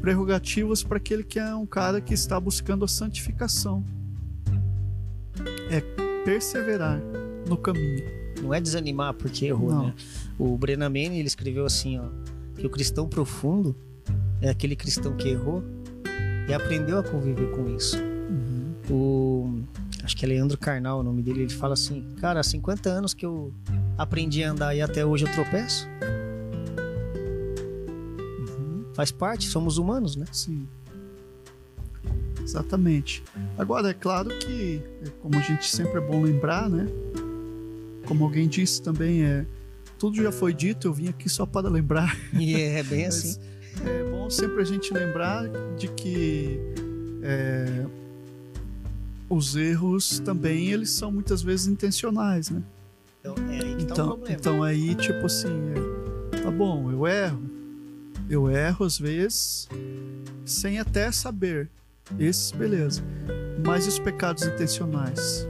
[0.00, 3.84] prerrogativas para aquele que é um cara que está buscando a santificação
[5.70, 5.80] é
[6.24, 7.00] perseverar
[7.48, 8.04] no caminho.
[8.42, 9.86] Não é desanimar porque errou, Não.
[9.86, 9.94] né?
[10.38, 12.04] O Brennan Manning, ele escreveu assim, ó,
[12.56, 13.74] que o cristão profundo
[14.40, 15.62] é aquele cristão que errou
[16.48, 17.98] e aprendeu a conviver com isso.
[17.98, 18.74] Uhum.
[18.90, 19.62] O
[20.02, 23.12] acho que é Leandro Carnal o nome dele, ele fala assim: "Cara, há 50 anos
[23.12, 23.52] que eu
[23.98, 25.86] aprendi a andar e até hoje eu tropeço".
[28.38, 28.84] Uhum.
[28.94, 30.24] Faz parte, somos humanos, né?
[30.32, 30.66] Sim.
[32.48, 33.22] Exatamente.
[33.58, 36.86] Agora, é claro que, é como a gente sempre é bom lembrar, né?
[38.06, 39.44] Como alguém disse também, é
[39.98, 42.16] tudo já foi dito, eu vim aqui só para lembrar.
[42.32, 43.38] E é bem assim.
[43.84, 45.44] é bom sempre a gente lembrar
[45.76, 46.58] de que
[47.22, 47.84] é,
[49.28, 52.62] os erros também eles são muitas vezes intencionais, né?
[53.20, 54.36] Então, é aí que então, tá então, problema.
[54.38, 55.50] então aí tipo assim,
[56.32, 57.42] é, tá bom, eu erro,
[58.30, 59.68] eu erro às vezes
[60.46, 61.68] sem até saber.
[62.18, 63.02] Esses, beleza.
[63.64, 65.46] Mas e os pecados intencionais?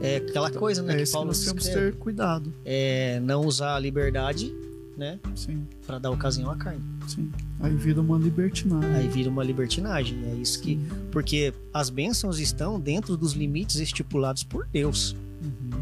[0.00, 0.92] É aquela coisa, né?
[0.92, 2.52] é que esse que Paulo nós temos que ter cuidado.
[2.64, 4.52] É não usar a liberdade,
[4.98, 5.18] né?
[5.34, 6.82] Sim, Pra dar ocasião à carne.
[7.08, 7.30] sim.
[7.60, 8.90] Aí vira uma libertinagem.
[8.94, 10.18] Aí vira uma libertinagem.
[10.30, 10.78] É isso que.
[11.10, 15.80] Porque as bênçãos estão dentro dos limites estipulados por Deus, Uhum.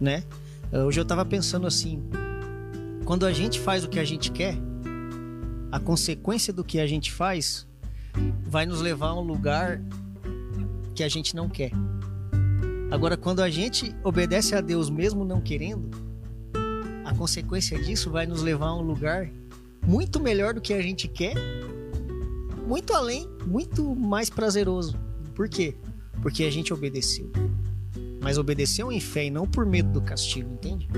[0.00, 0.22] né?
[0.86, 2.00] Hoje eu tava pensando assim:
[3.04, 4.54] quando a gente faz o que a gente quer,
[5.72, 7.66] a consequência do que a gente faz
[8.44, 9.80] vai nos levar a um lugar
[10.94, 11.72] que a gente não quer.
[12.90, 15.90] Agora, quando a gente obedece a Deus mesmo não querendo,
[17.04, 19.28] a consequência disso vai nos levar a um lugar
[19.86, 21.34] muito melhor do que a gente quer,
[22.66, 24.96] muito além, muito mais prazeroso.
[25.34, 25.74] Por quê?
[26.22, 27.30] Porque a gente obedeceu.
[28.22, 30.88] Mas obedeceu em fé e não por medo do castigo, entende?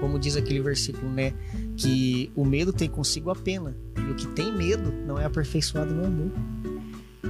[0.00, 1.32] Como diz aquele versículo, né?
[1.76, 3.76] Que o medo tem consigo a pena.
[4.06, 6.30] E o que tem medo não é aperfeiçoado no amor.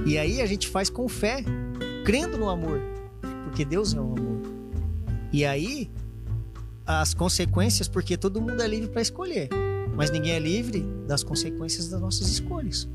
[0.05, 1.43] E aí a gente faz com fé,
[2.05, 2.79] crendo no amor.
[3.43, 4.41] Porque Deus é o amor.
[5.33, 5.89] E aí
[6.85, 9.49] as consequências, porque todo mundo é livre para escolher.
[9.95, 12.87] Mas ninguém é livre das consequências das nossas escolhas.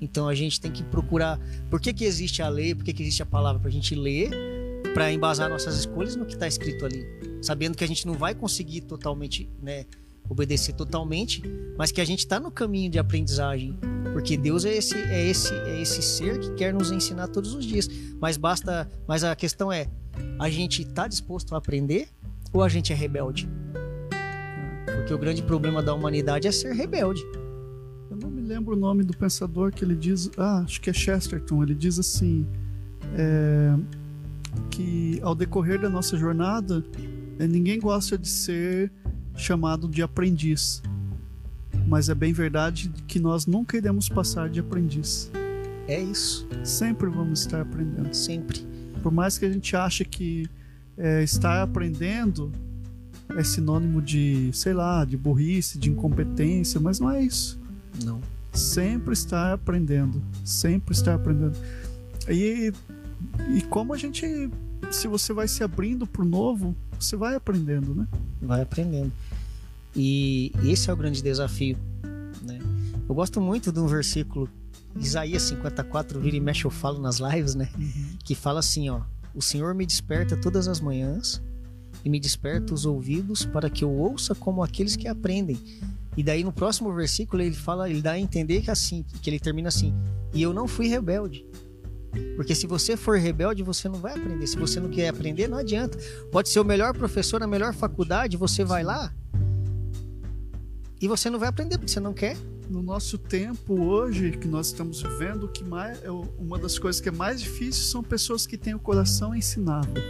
[0.00, 1.38] Então a gente tem que procurar.
[1.70, 2.74] Por que, que existe a lei?
[2.74, 3.60] Por que, que existe a palavra?
[3.60, 4.30] Para a gente ler,
[4.92, 7.06] para embasar nossas escolhas no que está escrito ali.
[7.42, 9.84] Sabendo que a gente não vai conseguir totalmente, né?
[10.28, 11.42] Obedecer totalmente,
[11.76, 13.78] mas que a gente está no caminho de aprendizagem.
[14.12, 17.64] Porque Deus é esse, é, esse, é esse ser que quer nos ensinar todos os
[17.64, 17.88] dias.
[18.20, 18.88] Mas basta.
[19.06, 19.88] Mas a questão é:
[20.38, 22.08] a gente está disposto a aprender
[22.52, 23.48] ou a gente é rebelde?
[24.86, 27.22] Porque o grande problema da humanidade é ser rebelde.
[28.08, 30.30] Eu não me lembro o nome do pensador que ele diz.
[30.38, 31.62] Ah, acho que é Chesterton.
[31.62, 32.46] Ele diz assim:
[33.16, 33.76] é,
[34.70, 36.84] que ao decorrer da nossa jornada,
[37.38, 38.92] é, ninguém gosta de ser
[39.36, 40.82] chamado de aprendiz.
[41.86, 45.30] Mas é bem verdade que nós nunca iremos passar de aprendiz.
[45.86, 48.14] É isso, Sempre vamos estar aprendendo.
[48.14, 48.66] sempre.
[49.02, 50.48] Por mais que a gente ache que
[50.96, 52.50] é, estar aprendendo
[53.36, 57.58] é sinônimo de, sei lá, de burrice, de incompetência, mas não é isso.
[58.02, 58.20] Não.
[58.52, 61.58] Sempre estar aprendendo, sempre estar aprendendo.
[62.28, 62.72] E,
[63.54, 64.50] e como a gente,
[64.90, 68.06] se você vai se abrindo para o novo, você vai aprendendo, né?
[68.40, 69.12] Vai aprendendo.
[69.94, 71.78] E esse é o grande desafio.
[72.42, 72.58] Né?
[73.08, 74.48] Eu gosto muito de um versículo,
[74.98, 77.68] Isaías 54, vira e mexe eu falo nas lives, né?
[78.24, 79.02] Que fala assim, ó.
[79.34, 81.42] O Senhor me desperta todas as manhãs
[82.04, 85.58] e me desperta os ouvidos para que eu ouça como aqueles que aprendem.
[86.16, 89.40] E daí no próximo versículo ele fala, ele dá a entender que assim, que ele
[89.40, 89.92] termina assim:
[90.32, 91.44] "E eu não fui rebelde".
[92.36, 94.46] Porque se você for rebelde, você não vai aprender.
[94.46, 95.98] Se você não quer aprender, não adianta.
[96.30, 99.12] Pode ser o melhor professor na melhor faculdade, você vai lá
[101.04, 102.34] e você não vai aprender porque você não quer.
[102.70, 107.10] No nosso tempo hoje que nós estamos vivendo, que mais é uma das coisas que
[107.10, 110.02] é mais difícil são pessoas que têm o coração ensinável.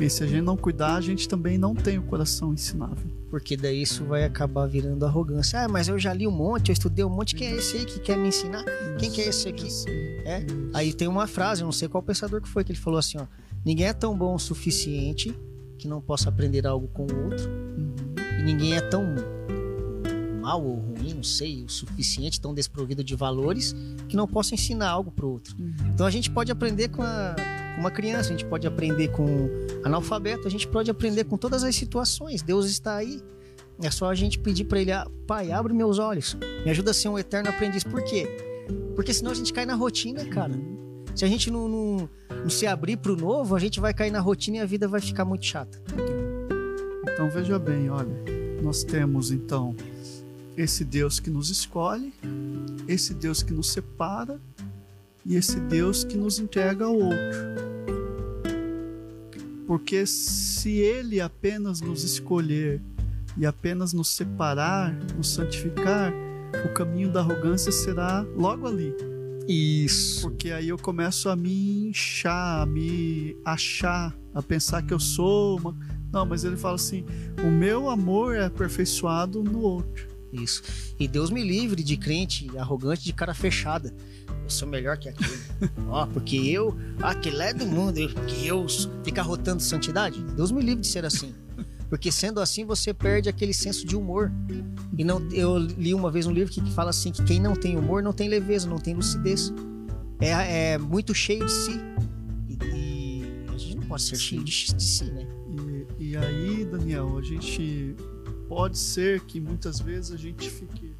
[0.00, 3.10] E se a gente não cuidar, a gente também não tem o coração ensinável.
[3.30, 5.62] Porque daí isso vai acabar virando arrogância.
[5.62, 7.34] Ah, mas eu já li um monte, eu estudei um monte.
[7.34, 8.64] Quem é esse aí que quer me ensinar?
[8.98, 9.68] Quem que é esse aqui?
[10.24, 10.44] É.
[10.74, 13.18] Aí tem uma frase, eu não sei qual pensador que foi, que ele falou assim,
[13.18, 13.26] ó.
[13.64, 15.34] Ninguém é tão bom o suficiente
[15.78, 17.48] que não possa aprender algo com o outro.
[17.48, 17.94] Uhum.
[18.40, 19.04] E ninguém é tão
[20.40, 23.74] mal ou ruim, não sei, o suficiente, tão desprovido de valores,
[24.08, 25.54] que não possa ensinar algo pro outro.
[25.58, 25.74] Uhum.
[25.92, 27.36] Então a gente pode aprender com, a-
[27.74, 29.48] com uma criança, a gente pode aprender com
[29.84, 32.42] analfabeto, a gente pode aprender com todas as situações.
[32.42, 33.22] Deus está aí.
[33.82, 36.94] É só a gente pedir para ele, ah, pai, abre meus olhos, me ajuda a
[36.94, 37.82] ser um eterno aprendiz.
[37.84, 38.26] Por quê?
[38.94, 40.52] Porque senão a gente cai na rotina, cara.
[41.14, 42.08] Se a gente não, não,
[42.42, 45.00] não se abrir pro novo, a gente vai cair na rotina e a vida vai
[45.00, 45.82] ficar muito chata.
[47.12, 48.22] Então veja bem, olha,
[48.62, 49.74] nós temos então
[50.60, 52.12] esse Deus que nos escolhe,
[52.86, 54.38] esse Deus que nos separa
[55.24, 57.70] e esse Deus que nos entrega ao outro.
[59.66, 62.80] Porque se ele apenas nos escolher
[63.38, 66.12] e apenas nos separar, nos santificar,
[66.64, 68.92] o caminho da arrogância será logo ali.
[69.48, 70.22] Isso.
[70.22, 75.58] Porque aí eu começo a me inchar, a me achar, a pensar que eu sou
[75.58, 75.76] uma.
[76.12, 77.04] Não, mas ele fala assim:
[77.42, 80.09] o meu amor é aperfeiçoado no outro.
[80.32, 80.62] Isso.
[80.98, 83.94] E Deus me livre de crente arrogante de cara fechada.
[84.44, 85.30] Eu sou melhor que aquele.
[85.88, 88.66] Ó, porque eu, aquele é do mundo, eu, porque eu
[89.04, 90.22] ficar rotando santidade.
[90.36, 91.34] Deus me livre de ser assim.
[91.88, 94.30] Porque sendo assim você perde aquele senso de humor.
[94.96, 97.56] E não, eu li uma vez um livro que, que fala assim que quem não
[97.56, 99.52] tem humor não tem leveza, não tem lucidez.
[100.20, 101.80] É, é muito cheio de si.
[102.48, 105.26] E, e a gente não pode ser cheio de, de si, né?
[105.98, 107.96] E, e aí, Daniel, a gente
[108.50, 110.92] pode ser que muitas vezes a gente fique.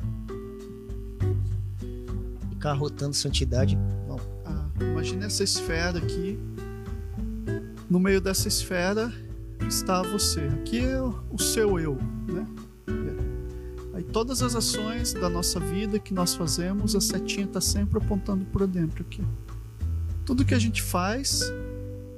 [2.49, 3.77] Ficar rotando santidade.
[4.07, 4.21] Não.
[4.45, 6.39] Ah, Imagine essa esfera aqui.
[7.91, 9.13] No meio dessa esfera
[9.67, 10.43] está você.
[10.61, 11.99] Aqui é o seu eu,
[12.29, 12.47] né?
[13.95, 18.45] Aí todas as ações da nossa vida que nós fazemos, a setinha está sempre apontando
[18.45, 19.25] para dentro aqui.
[20.25, 21.53] Tudo que a gente faz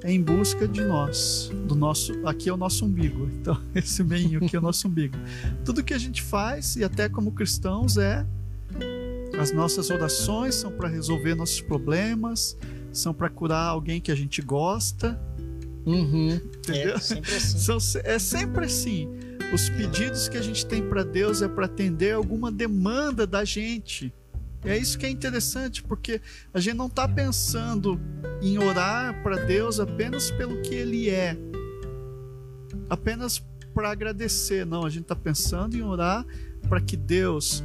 [0.03, 3.29] é em busca de nós, do nosso, aqui é o nosso umbigo.
[3.43, 5.17] Então esse meio aqui é o nosso umbigo.
[5.65, 8.25] Tudo que a gente faz e até como cristãos é
[9.37, 12.57] as nossas orações são para resolver nossos problemas,
[12.91, 15.19] são para curar alguém que a gente gosta.
[15.85, 16.35] Uhum.
[16.35, 16.95] Entendeu?
[16.95, 17.57] É sempre assim.
[17.57, 19.09] São, é sempre assim.
[19.53, 24.13] Os pedidos que a gente tem para Deus é para atender alguma demanda da gente.
[24.65, 26.21] É isso que é interessante, porque
[26.53, 27.99] a gente não está pensando
[28.41, 31.37] em orar para Deus apenas pelo que Ele é,
[32.89, 33.43] apenas
[33.73, 34.65] para agradecer.
[34.65, 36.25] Não, a gente está pensando em orar
[36.69, 37.63] para que Deus,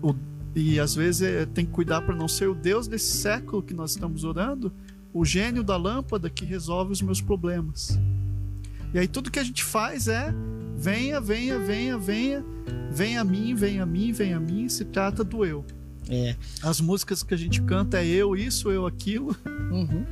[0.00, 0.14] o,
[0.54, 3.74] e às vezes é, tem que cuidar para não ser o Deus desse século que
[3.74, 4.72] nós estamos orando,
[5.12, 7.98] o gênio da lâmpada que resolve os meus problemas.
[8.94, 10.32] E aí tudo que a gente faz é
[10.76, 12.44] venha, venha, venha, venha,
[12.90, 15.64] venha a mim, venha a mim, venha a mim, se trata do eu.
[16.08, 16.34] É.
[16.62, 19.36] As músicas que a gente canta é eu isso, eu aquilo,
[19.70, 20.04] Uhum.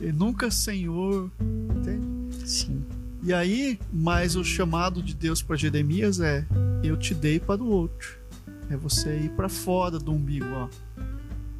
[0.00, 1.30] e nunca Senhor,
[1.76, 2.48] entende?
[2.48, 2.82] Sim.
[3.22, 6.44] E aí, mas o chamado de Deus para Jeremias é
[6.82, 8.18] eu te dei para o outro.
[8.70, 10.68] É você ir para fora do umbigo, ó.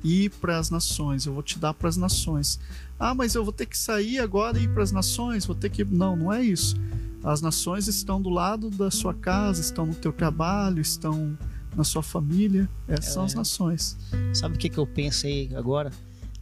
[0.02, 2.58] Ir para as nações, eu vou te dar para as nações.
[2.98, 5.70] Ah, mas eu vou ter que sair agora e ir para as nações, vou ter
[5.70, 6.74] que Não, não é isso.
[7.22, 11.38] As nações estão do lado da sua casa, estão no teu trabalho, estão
[11.76, 12.68] na sua família.
[12.88, 13.36] Essas são as É.
[13.36, 13.96] nações.
[14.34, 15.90] Sabe o que, que eu pensei agora?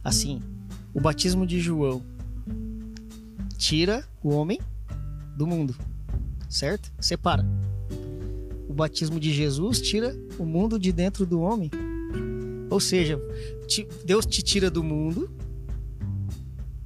[0.03, 0.41] Assim,
[0.93, 2.01] o batismo de João
[3.57, 4.59] tira o homem
[5.37, 5.75] do mundo,
[6.49, 6.91] certo?
[6.99, 7.45] Separa.
[8.67, 11.69] O batismo de Jesus tira o mundo de dentro do homem.
[12.69, 13.19] Ou seja,
[14.05, 15.29] Deus te tira do mundo,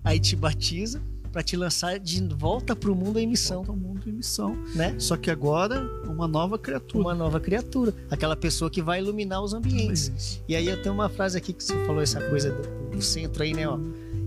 [0.03, 0.99] aí te batiza
[1.31, 4.55] para te lançar de volta para o mundo em missão, Volta ao mundo em missão.
[4.73, 4.95] né?
[4.97, 5.85] Só que agora,
[6.15, 7.03] uma nova criatura.
[7.03, 10.11] Uma nova criatura, aquela pessoa que vai iluminar os ambientes.
[10.15, 10.43] Isso.
[10.47, 13.43] E aí eu tenho uma frase aqui que você falou essa coisa do, do centro
[13.43, 13.67] aí, né?
[13.67, 13.77] Ó.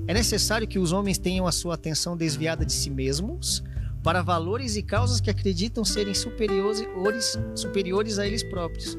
[0.07, 3.63] É necessário que os homens tenham a sua atenção desviada de si mesmos
[4.03, 6.87] para valores e causas que acreditam serem superiores,
[7.55, 8.97] superiores a eles próprios.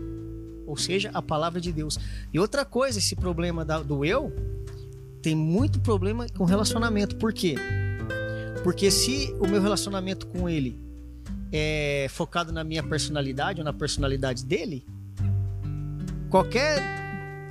[0.68, 1.98] Ou seja, a palavra de Deus.
[2.34, 4.32] E outra coisa, esse problema da- do eu
[5.22, 7.16] tem muito problema com relacionamento.
[7.16, 7.56] Por quê?
[8.64, 10.80] Porque se o meu relacionamento com ele
[11.52, 14.86] é focado na minha personalidade ou na personalidade dele,
[16.30, 16.82] qualquer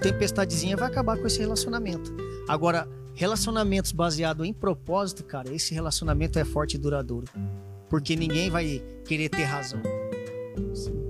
[0.01, 2.15] tempestadezinha vai acabar com esse relacionamento.
[2.49, 7.27] Agora, relacionamentos baseados em propósito, cara, esse relacionamento é forte e duradouro.
[7.89, 9.81] Porque ninguém vai querer ter razão.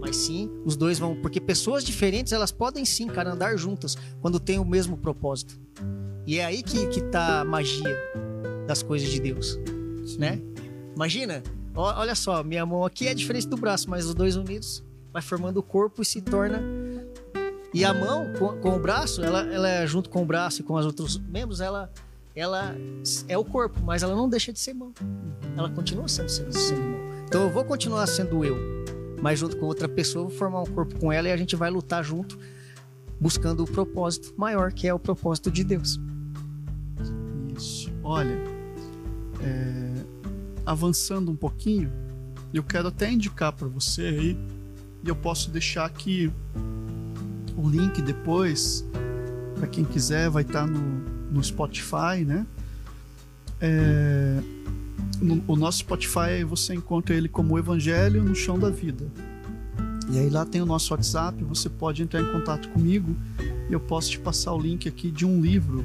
[0.01, 1.17] Mas sim, os dois vão.
[1.17, 5.59] Porque pessoas diferentes, elas podem sim, cara, andar juntas quando tem o mesmo propósito.
[6.27, 7.97] E é aí que, que tá a magia
[8.67, 9.59] das coisas de Deus,
[10.19, 10.41] né?
[10.95, 11.43] Imagina,
[11.83, 15.59] olha só, minha mão aqui é diferente do braço, mas os dois unidos vai formando
[15.59, 16.63] o corpo e se torna.
[17.73, 20.65] E a mão com, com o braço, ela, ela é junto com o braço e
[20.65, 21.91] com os outros membros, ela,
[22.35, 22.75] ela
[23.29, 24.93] é o corpo, mas ela não deixa de ser mão.
[25.57, 27.01] Ela continua sendo, sendo, sendo mão.
[27.27, 28.57] Então eu vou continuar sendo eu,
[29.21, 31.71] mas junto com outra pessoa, vou formar um corpo com ela e a gente vai
[31.71, 32.39] lutar junto,
[33.21, 36.01] buscando o propósito maior, que é o propósito de Deus.
[37.55, 37.93] Isso.
[38.03, 38.39] Olha,
[39.43, 40.18] é,
[40.69, 41.91] avançando um pouquinho,
[42.53, 44.39] eu quero até indicar para você aí,
[45.03, 46.31] e eu posso deixar aqui
[47.57, 48.85] o link depois,
[49.57, 50.81] para quem quiser, vai estar no,
[51.33, 52.47] no Spotify, né?
[53.61, 54.41] É,
[55.21, 59.11] no, o nosso Spotify você encontra ele como Evangelho no Chão da Vida.
[60.11, 63.17] E aí lá tem o nosso WhatsApp, você pode entrar em contato comigo
[63.69, 65.85] e eu posso te passar o link aqui de um livro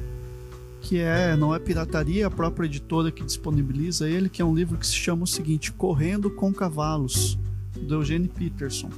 [0.84, 4.54] que é não é pirataria, é a própria editora que disponibiliza ele, que é um
[4.54, 7.38] livro que se chama o seguinte, Correndo com Cavalos,
[7.74, 8.90] do Eugene Peterson.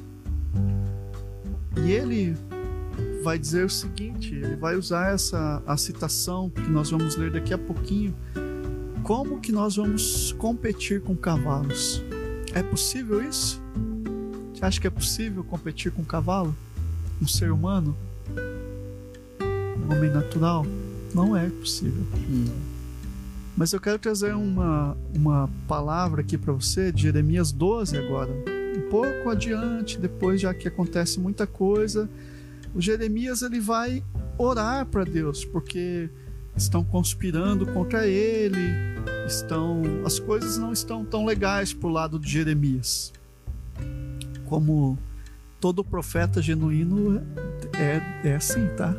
[1.84, 2.36] E ele
[3.22, 7.54] vai dizer o seguinte, ele vai usar essa a citação que nós vamos ler daqui
[7.54, 8.12] a pouquinho,
[9.04, 12.02] como que nós vamos competir com cavalos?
[12.52, 13.62] É possível isso?
[14.52, 16.52] Você acha que é possível competir com um cavalo?
[17.22, 17.96] Um ser humano?
[19.78, 20.66] Um homem natural?
[21.16, 22.04] Não é possível.
[23.56, 28.30] Mas eu quero trazer uma, uma palavra aqui para você de Jeremias 12 agora.
[28.76, 32.06] Um pouco adiante, depois já que acontece muita coisa,
[32.74, 34.04] o Jeremias ele vai
[34.36, 36.10] orar para Deus, porque
[36.54, 38.74] estão conspirando contra ele,
[39.26, 43.10] estão as coisas não estão tão legais pro lado de Jeremias.
[44.44, 44.98] Como
[45.58, 47.22] todo profeta genuíno
[47.72, 48.94] é, é assim, tá?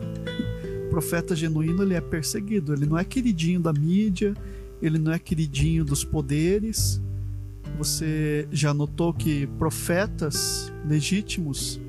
[0.97, 4.33] Profeta genuíno ele é perseguido, ele não é queridinho da mídia,
[4.81, 6.99] ele não é queridinho dos poderes.
[7.77, 11.79] Você já notou que profetas legítimos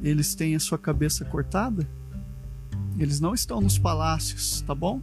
[0.00, 1.84] eles têm a sua cabeça cortada?
[2.96, 5.02] Eles não estão nos palácios, tá bom?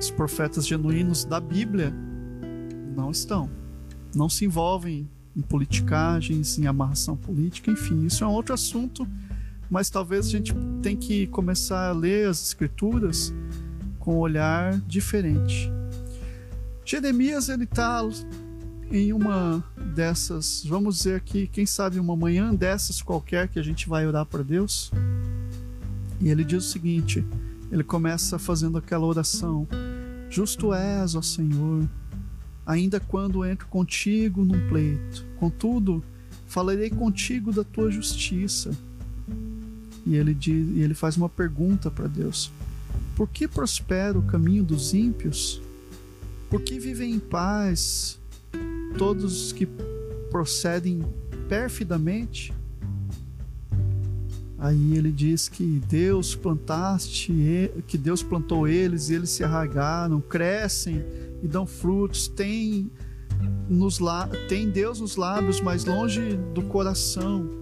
[0.00, 1.92] Os profetas genuínos da Bíblia
[2.96, 3.50] não estão.
[4.14, 5.06] Não se envolvem
[5.36, 9.06] em politicagens, em amarração política, enfim, isso é um outro assunto,
[9.72, 10.52] mas talvez a gente
[10.82, 13.32] tem que começar a ler as escrituras
[13.98, 15.72] com um olhar diferente.
[16.84, 18.06] Jeremias ele está
[18.90, 19.64] em uma
[19.94, 24.26] dessas, vamos dizer aqui, quem sabe uma manhã dessas qualquer que a gente vai orar
[24.26, 24.90] para Deus.
[26.20, 27.24] E ele diz o seguinte:
[27.70, 29.66] ele começa fazendo aquela oração:
[30.28, 31.88] Justo és, ó Senhor,
[32.66, 35.24] ainda quando entro contigo num pleito.
[35.40, 36.04] Contudo,
[36.44, 38.70] falarei contigo da tua justiça.
[40.04, 42.50] E ele, diz, e ele faz uma pergunta para Deus:
[43.16, 45.60] Por que prospera o caminho dos ímpios?
[46.50, 48.18] Por que vivem em paz
[48.98, 49.66] todos os que
[50.30, 51.02] procedem
[51.48, 52.52] perfidamente?
[54.58, 57.32] Aí ele diz que Deus plantaste,
[57.86, 61.04] que Deus plantou eles e eles se arragaram, crescem
[61.42, 62.88] e dão frutos, tem
[63.68, 63.98] nos
[64.48, 67.61] tem Deus nos lábios, mas longe do coração.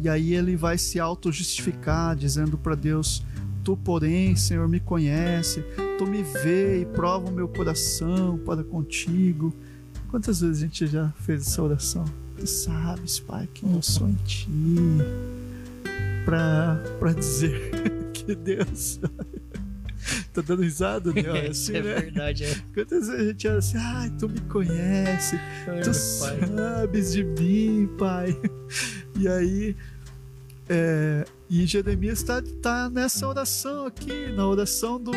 [0.00, 3.22] E aí ele vai se auto justificar, dizendo para Deus:
[3.64, 5.64] Tu, porém, Senhor, me conhece,
[5.98, 9.52] tu me vê e prova o meu coração para contigo.
[10.08, 12.04] Quantas vezes a gente já fez essa oração?
[12.38, 14.48] Tu sabes, Pai, que eu sou em ti.
[16.24, 17.72] Para dizer
[18.14, 19.00] que Deus
[20.42, 21.22] tá dando risada, né?
[21.46, 21.94] É, assim, é né?
[21.94, 22.54] verdade, é.
[22.74, 25.36] Quantas vezes a gente olha assim, ai, tu me conhece,
[25.66, 28.36] Ai, tu sabes de mim, pai.
[29.18, 29.76] E aí,
[30.68, 35.12] é, e Jeremias está tá nessa oração aqui, na oração do,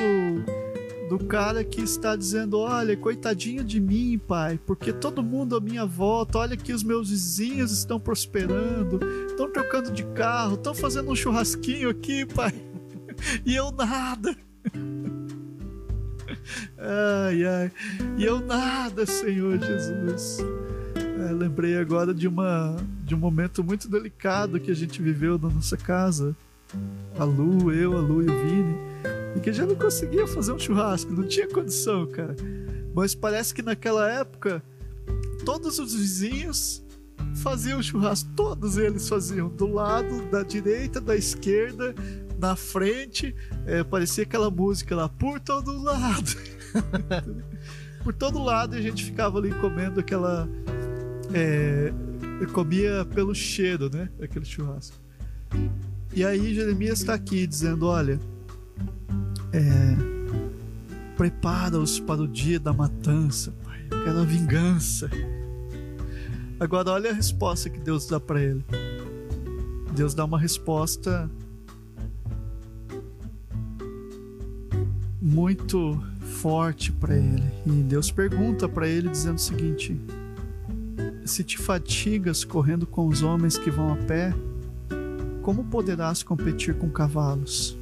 [1.09, 5.85] do cara que está dizendo: Olha, coitadinho de mim, pai, porque todo mundo à minha
[5.85, 11.15] volta, olha que os meus vizinhos estão prosperando, estão trocando de carro, estão fazendo um
[11.15, 12.53] churrasquinho aqui, pai,
[13.45, 14.35] e eu nada.
[16.77, 17.71] Ai, ai.
[18.17, 20.39] E eu nada, Senhor Jesus.
[20.95, 25.49] É, lembrei agora de, uma, de um momento muito delicado que a gente viveu na
[25.49, 26.35] nossa casa.
[27.19, 28.75] A Lu, eu, a Lu e o Vini.
[29.35, 32.35] E que a gente não conseguia fazer um churrasco, não tinha condição, cara.
[32.93, 34.63] Mas parece que naquela época,
[35.45, 36.83] todos os vizinhos
[37.35, 41.95] faziam churrasco, todos eles faziam, do lado, da direita, da esquerda,
[42.41, 43.35] na frente,
[43.67, 46.35] é, parecia aquela música lá, por todo lado.
[48.03, 50.49] por todo lado a gente ficava ali comendo aquela.
[51.31, 51.93] É,
[52.51, 54.09] comia pelo cheiro, né?
[54.19, 54.97] Aquele churrasco.
[56.13, 58.19] E aí Jeremias está aqui dizendo: olha,
[59.53, 59.61] é,
[61.15, 63.85] prepara-os para o dia da matança, pai.
[63.91, 65.11] A vingança.
[66.59, 68.65] Agora olha a resposta que Deus dá para ele.
[69.95, 71.29] Deus dá uma resposta
[75.21, 76.01] muito
[76.41, 77.43] forte para ele.
[77.65, 79.99] E Deus pergunta para ele dizendo o seguinte:
[81.23, 84.33] Se te fatigas correndo com os homens que vão a pé,
[85.43, 87.77] como poderás competir com cavalos?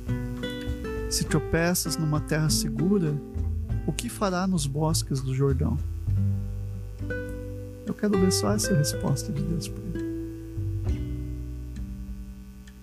[1.10, 3.14] Se tropeças numa terra segura,
[3.88, 5.78] o que fará nos bosques do Jordão?
[7.86, 10.10] Eu quero ler só essa resposta de Deus para ele.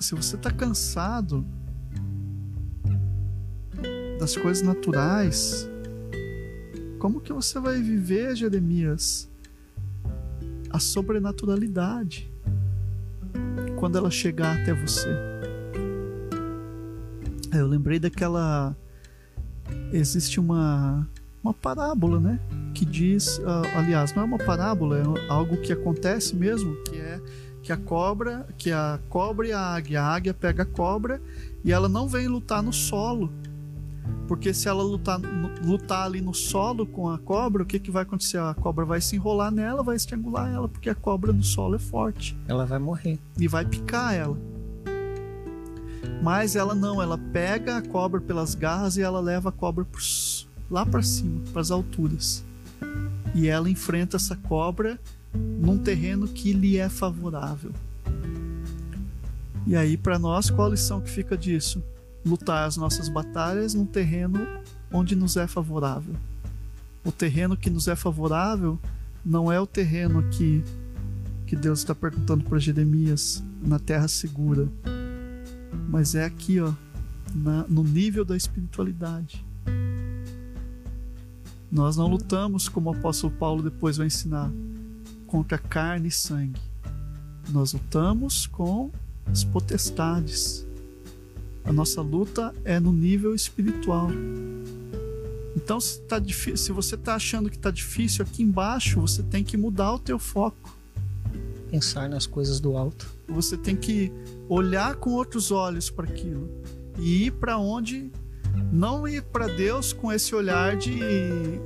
[0.01, 1.45] Se você está cansado
[4.19, 5.69] das coisas naturais,
[6.99, 9.29] como que você vai viver, Jeremias,
[10.71, 12.31] a sobrenaturalidade
[13.77, 15.09] quando ela chegar até você?
[17.53, 18.77] Eu lembrei daquela.
[19.93, 21.09] Existe uma,
[21.43, 22.41] uma parábola, né?
[22.75, 23.39] Que diz.
[23.39, 27.21] Uh, aliás, não é uma parábola, é algo que acontece mesmo, que é
[27.63, 31.21] que a cobra, que a cobra e a águia, a águia pega a cobra
[31.65, 33.29] e ela não vem lutar no solo,
[34.27, 35.21] porque se ela lutar,
[35.65, 38.39] lutar ali no solo com a cobra, o que, que vai acontecer?
[38.39, 41.79] A cobra vai se enrolar nela, vai estrangular ela, porque a cobra no solo é
[41.79, 42.37] forte.
[42.49, 43.19] Ela vai morrer.
[43.39, 44.37] E vai picar ela.
[46.23, 49.87] Mas ela não, ela pega a cobra pelas garras e ela leva a cobra
[50.71, 52.45] lá para cima, para as alturas.
[53.35, 54.99] E ela enfrenta essa cobra
[55.35, 57.73] num terreno que lhe é favorável.
[59.67, 61.83] E aí, para nós, qual a lição que fica disso?
[62.27, 64.47] Lutar as nossas batalhas num terreno
[64.93, 66.15] onde nos é favorável.
[67.05, 68.79] O terreno que nos é favorável
[69.25, 70.63] não é o terreno que,
[71.47, 74.69] que Deus está perguntando para Jeremias na terra segura.
[75.89, 76.73] mas é aqui, ó,
[77.33, 79.45] na, no nível da espiritualidade.
[81.71, 84.51] Nós não lutamos, como o apóstolo Paulo depois vai ensinar,
[85.27, 86.61] contra carne e sangue.
[87.51, 88.91] Nós lutamos com
[89.27, 90.66] as potestades.
[91.67, 94.09] A nossa luta é no nível espiritual.
[95.57, 99.43] Então, se, tá difícil, se você está achando que está difícil aqui embaixo, você tem
[99.43, 100.77] que mudar o teu foco.
[101.71, 103.07] Pensar nas coisas do alto.
[103.27, 104.13] Você tem que
[104.49, 106.49] olhar com outros olhos para aquilo
[106.99, 108.13] e ir para onde
[108.73, 110.99] não ir para Deus com esse olhar de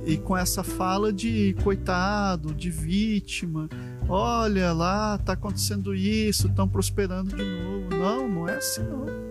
[0.05, 3.69] e com essa fala de coitado, de vítima.
[4.09, 7.89] Olha lá, tá acontecendo isso, estão prosperando de novo.
[7.95, 9.30] Não, não é assim não.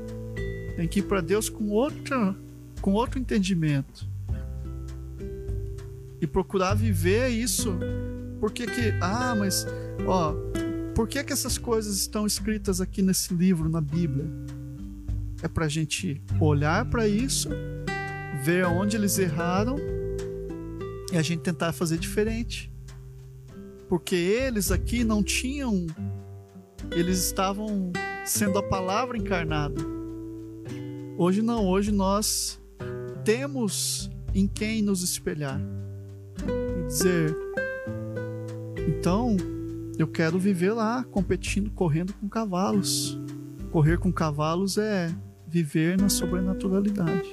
[0.81, 2.35] Tem que ir para Deus com outra,
[2.81, 4.09] com outro entendimento
[6.18, 7.78] e procurar viver isso.
[8.41, 9.66] Por que que, ah, mas
[10.07, 10.35] ó,
[10.95, 14.24] por que que essas coisas estão escritas aqui nesse livro na Bíblia?
[15.43, 17.51] É para a gente olhar para isso,
[18.43, 19.76] ver onde eles erraram
[21.12, 22.72] e a gente tentar fazer diferente.
[23.87, 25.87] Porque eles aqui não tinham,
[26.91, 27.93] eles estavam
[28.24, 29.99] sendo a palavra encarnada.
[31.22, 32.58] Hoje não, hoje nós
[33.26, 35.60] temos em quem nos espelhar
[36.78, 37.36] e dizer:
[38.88, 39.36] então
[39.98, 43.18] eu quero viver lá, competindo, correndo com cavalos.
[43.70, 45.14] Correr com cavalos é
[45.46, 47.28] viver na sobrenaturalidade.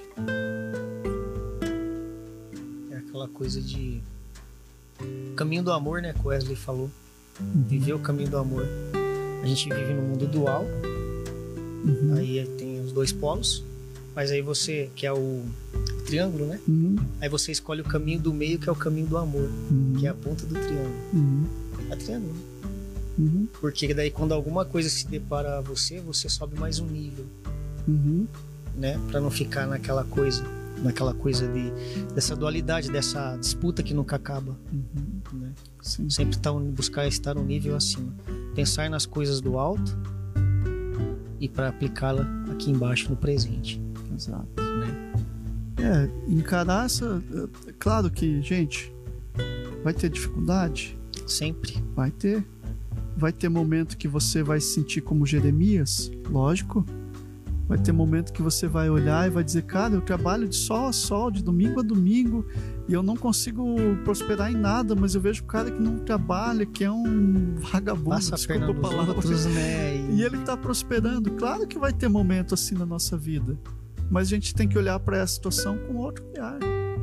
[2.91, 4.01] É aquela coisa de
[5.37, 6.11] caminho do amor, né?
[6.11, 6.91] Que Wesley falou.
[7.39, 7.63] Uhum.
[7.65, 8.65] Viver o caminho do amor.
[9.41, 10.65] A gente vive no mundo dual.
[11.85, 12.15] Uhum.
[12.17, 13.65] Aí tem os dois polos.
[14.17, 15.43] Mas aí você, que é o
[16.07, 16.59] triângulo, né?
[16.67, 16.95] Uhum.
[17.21, 19.93] Aí você escolhe o caminho do meio, que é o caminho do amor, uhum.
[19.99, 20.95] que é a ponta do triângulo.
[21.13, 21.45] Uhum.
[21.91, 22.33] É triângulo.
[22.33, 22.39] Né?
[23.19, 23.47] Uhum.
[23.61, 27.27] Porque daí quando alguma coisa se depara a você, você sobe mais um nível
[27.87, 28.25] uhum.
[28.75, 28.99] né?
[29.11, 30.43] Para não ficar naquela coisa,
[30.83, 31.71] naquela coisa de
[32.15, 35.39] dessa dualidade, dessa disputa que nunca acaba, uhum.
[35.39, 35.53] né?
[36.09, 38.11] Sempre tá, buscar estar um nível acima,
[38.55, 39.95] pensar nas coisas do alto
[41.39, 43.79] e para aplicá-la aqui embaixo no presente.
[44.17, 44.47] Exato.
[44.57, 45.13] Né?
[45.79, 47.21] É, encarar essa.
[47.67, 48.91] É, claro que, gente,
[49.83, 50.97] vai ter dificuldade.
[51.27, 51.81] Sempre.
[51.95, 52.43] Vai ter.
[53.15, 56.85] Vai ter momento que você vai se sentir como Jeremias, lógico.
[57.67, 60.87] Vai ter momento que você vai olhar e vai dizer, cara, eu trabalho de sol
[60.87, 62.45] a sol, de domingo a domingo,
[62.87, 66.65] e eu não consigo prosperar em nada, mas eu vejo o cara que não trabalha,
[66.65, 69.15] que é um vagabundo, Passa desculpa a palavra.
[69.15, 69.97] Outros, né?
[69.97, 70.15] E...
[70.15, 71.31] e ele está prosperando.
[71.31, 73.59] Claro que vai ter momento assim na nossa vida,
[74.09, 76.57] mas a gente tem que olhar para essa situação com outro olhar.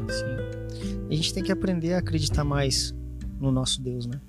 [0.09, 1.07] Sim.
[1.11, 2.95] A gente tem que aprender a acreditar mais
[3.39, 4.21] no nosso Deus, né?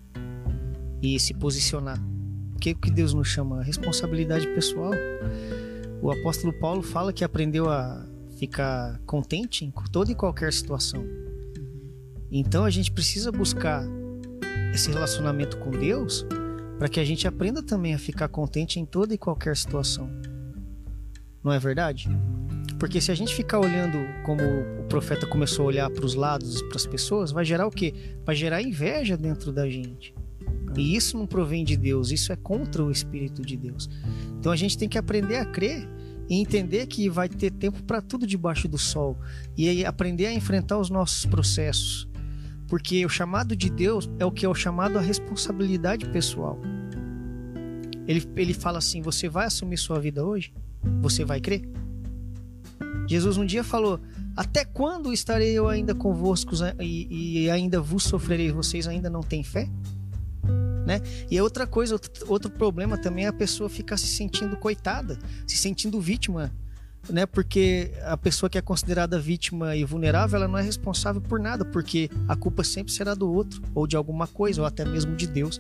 [1.02, 2.00] E se posicionar.
[2.56, 3.64] O que Deus nos chama?
[3.64, 4.92] Responsabilidade pessoal.
[6.02, 8.06] O apóstolo Paulo fala que aprendeu a
[8.38, 11.06] ficar contente em toda e qualquer situação.
[12.32, 13.84] Então a gente precisa buscar
[14.74, 16.26] esse relacionamento com Deus
[16.78, 20.10] para que a gente aprenda também a ficar contente em toda e qualquer situação.
[21.44, 22.10] Não é verdade?
[22.86, 24.44] Porque se a gente ficar olhando como
[24.80, 27.92] o profeta começou a olhar para os lados, para as pessoas, vai gerar o quê?
[28.24, 30.14] Vai gerar inveja dentro da gente.
[30.78, 33.90] E isso não provém de Deus, isso é contra o Espírito de Deus.
[34.38, 35.90] Então a gente tem que aprender a crer
[36.30, 39.18] e entender que vai ter tempo para tudo debaixo do sol
[39.58, 42.08] e aprender a enfrentar os nossos processos.
[42.68, 46.62] Porque o chamado de Deus é o que é o chamado à responsabilidade pessoal.
[48.08, 50.54] Ele, ele fala assim: Você vai assumir sua vida hoje?
[51.02, 51.68] Você vai crer?
[53.08, 54.00] Jesus um dia falou:
[54.36, 58.52] Até quando estarei eu ainda convosco e, e ainda vos sofrerei?
[58.52, 59.70] Vocês ainda não têm fé?
[60.86, 61.02] né?
[61.30, 66.00] E outra coisa, outro, problema também é a pessoa ficar se sentindo coitada, se sentindo
[66.00, 66.52] vítima,
[67.10, 67.26] né?
[67.26, 71.66] Porque a pessoa que é considerada vítima e vulnerável, ela não é responsável por nada,
[71.66, 75.28] porque a culpa sempre será do outro, ou de alguma coisa, ou até mesmo de
[75.28, 75.60] Deus.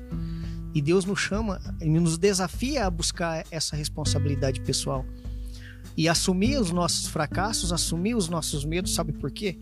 [0.73, 5.05] E Deus nos chama, nos desafia a buscar essa responsabilidade pessoal.
[5.97, 9.57] E assumir os nossos fracassos, assumir os nossos medos, sabe por quê?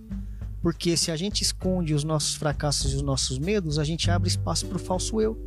[0.61, 4.29] Porque se a gente esconde os nossos fracassos e os nossos medos, a gente abre
[4.29, 5.37] espaço para o falso eu.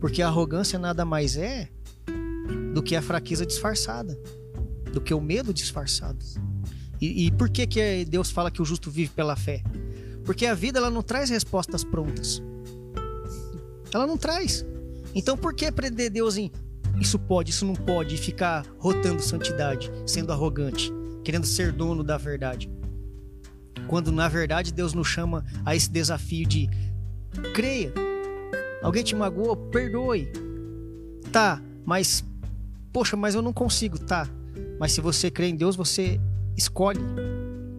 [0.00, 1.70] Porque a arrogância nada mais é
[2.74, 4.18] do que a fraqueza disfarçada,
[4.92, 6.24] do que o medo disfarçado.
[7.00, 9.62] E, e por que, que Deus fala que o justo vive pela fé?
[10.24, 12.42] Porque a vida ela não traz respostas prontas.
[13.94, 14.66] Ela não traz.
[15.14, 16.50] Então por que prender Deus em
[17.00, 20.92] isso pode, isso não pode e ficar rotando santidade, sendo arrogante,
[21.24, 22.70] querendo ser dono da verdade?
[23.86, 26.68] Quando na verdade Deus nos chama a esse desafio de
[27.54, 27.92] creia.
[28.82, 29.56] Alguém te magoou?
[29.56, 30.28] Perdoe.
[31.30, 32.24] Tá, mas
[32.92, 34.28] poxa, mas eu não consigo, tá?
[34.78, 36.20] Mas se você crê em Deus, você
[36.56, 37.00] escolhe.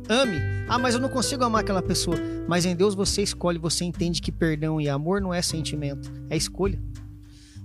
[0.10, 0.38] Ame.
[0.70, 2.18] Ah, mas eu não consigo amar aquela pessoa.
[2.48, 6.38] Mas em Deus você escolhe, você entende que perdão e amor não é sentimento, é
[6.38, 6.80] escolha.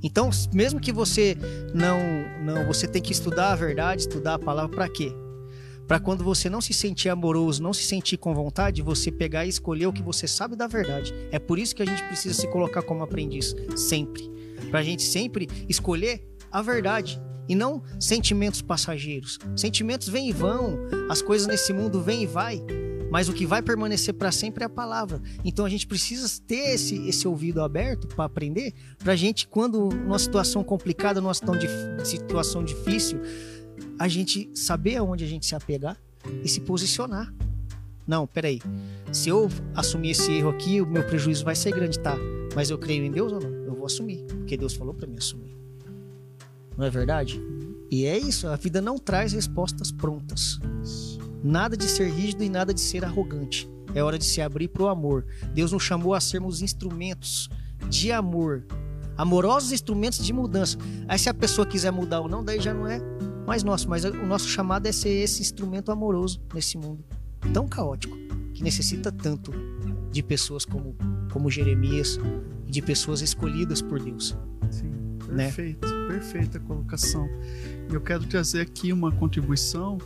[0.03, 1.37] Então, mesmo que você
[1.75, 1.99] não,
[2.43, 5.13] não, você tem que estudar a verdade, estudar a palavra para quê?
[5.87, 9.49] Para quando você não se sentir amoroso, não se sentir com vontade, você pegar e
[9.49, 11.13] escolher o que você sabe da verdade.
[11.31, 14.31] É por isso que a gente precisa se colocar como aprendiz sempre,
[14.71, 19.39] para a gente sempre escolher a verdade e não sentimentos passageiros.
[19.57, 20.79] Sentimentos vêm e vão,
[21.11, 22.63] as coisas nesse mundo vêm e vai,
[23.13, 25.21] mas o que vai permanecer para sempre é a palavra.
[25.45, 29.91] Então a gente precisa ter esse, esse ouvido aberto para aprender, para a gente, quando
[29.91, 33.21] numa situação complicada, numa situação difícil,
[33.99, 35.99] a gente saber aonde a gente se apegar
[36.43, 37.31] e se posicionar.
[38.07, 38.63] Não, peraí.
[39.13, 42.17] Se eu assumir esse erro aqui, o meu prejuízo vai ser grande, tá?
[42.55, 43.51] Mas eu creio em Deus ou não?
[43.67, 45.55] Eu vou assumir, porque Deus falou para mim assumir.
[46.79, 47.39] Não é verdade?
[47.91, 50.59] E é isso, a vida não traz respostas prontas.
[51.43, 53.69] Nada de ser rígido e nada de ser arrogante.
[53.95, 55.27] É hora de se abrir para o amor.
[55.55, 57.49] Deus nos chamou a sermos instrumentos
[57.89, 58.65] de amor,
[59.17, 60.79] amorosos instrumentos de mudança.
[61.09, 63.01] Aí se a pessoa quiser mudar ou não, daí já não é
[63.47, 67.05] mais nosso, mas o nosso chamado é ser esse instrumento amoroso nesse mundo
[67.53, 68.17] tão caótico,
[68.55, 69.53] que necessita tanto
[70.11, 70.95] de pessoas como,
[71.33, 72.19] como Jeremias,
[72.67, 74.37] de pessoas escolhidas por Deus.
[74.71, 74.93] Sim,
[75.29, 75.45] né?
[75.47, 76.09] perfeito, né?
[76.09, 77.29] perfeita colocação.
[77.91, 79.99] Eu quero trazer aqui uma contribuição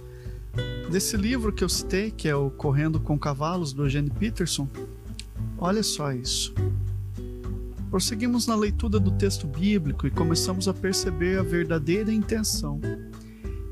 [0.90, 4.68] Desse livro que eu citei, que é o Correndo com Cavalos, do Eugene Peterson,
[5.58, 6.54] olha só isso.
[7.90, 12.80] Prosseguimos na leitura do texto bíblico e começamos a perceber a verdadeira intenção.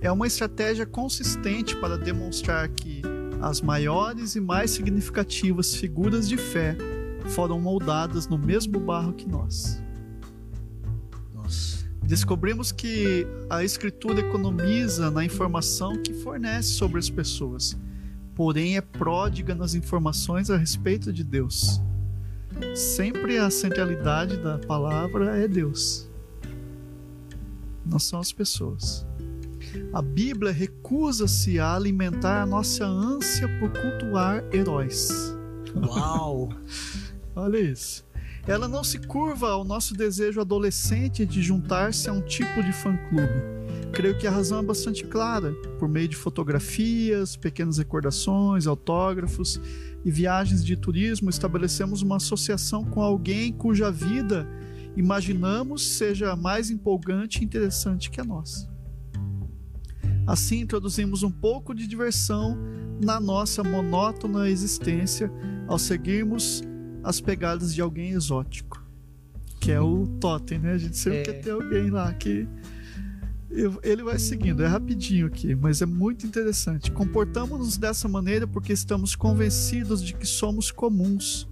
[0.00, 3.02] É uma estratégia consistente para demonstrar que
[3.40, 6.76] as maiores e mais significativas figuras de fé
[7.26, 9.83] foram moldadas no mesmo barro que nós.
[12.06, 17.76] Descobrimos que a escritura economiza na informação que fornece sobre as pessoas,
[18.34, 21.80] porém é pródiga nas informações a respeito de Deus.
[22.74, 26.08] Sempre a centralidade da palavra é Deus,
[27.84, 29.04] não são as pessoas.
[29.92, 35.08] A Bíblia recusa-se a alimentar a nossa ânsia por cultuar heróis.
[35.74, 36.50] Uau!
[37.34, 38.04] Olha isso.
[38.46, 43.54] Ela não se curva ao nosso desejo adolescente de juntar-se a um tipo de fã-clube.
[43.92, 49.58] Creio que a razão é bastante clara, por meio de fotografias, pequenas recordações, autógrafos
[50.04, 54.46] e viagens de turismo, estabelecemos uma associação com alguém cuja vida
[54.96, 58.72] imaginamos seja mais empolgante e interessante que a nossa.
[60.26, 62.56] Assim, introduzimos um pouco de diversão
[63.02, 65.30] na nossa monótona existência
[65.66, 66.62] ao seguirmos
[67.04, 68.82] as pegadas de alguém exótico.
[69.60, 70.72] Que é o totem, né?
[70.72, 71.22] A gente sempre é.
[71.22, 72.48] quer ter alguém lá que.
[73.84, 76.90] Ele vai seguindo, é rapidinho aqui, mas é muito interessante.
[76.90, 81.48] Comportamos-nos dessa maneira porque estamos convencidos de que somos comuns.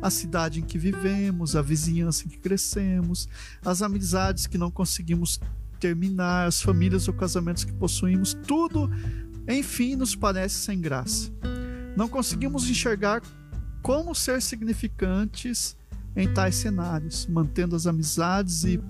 [0.00, 3.26] A cidade em que vivemos, a vizinhança em que crescemos,
[3.64, 5.40] as amizades que não conseguimos
[5.80, 8.88] terminar, as famílias ou casamentos que possuímos, tudo,
[9.48, 11.32] enfim, nos parece sem graça.
[11.96, 13.22] Não conseguimos enxergar
[13.84, 15.76] como ser significantes
[16.16, 18.80] em tais cenários, mantendo as amizades e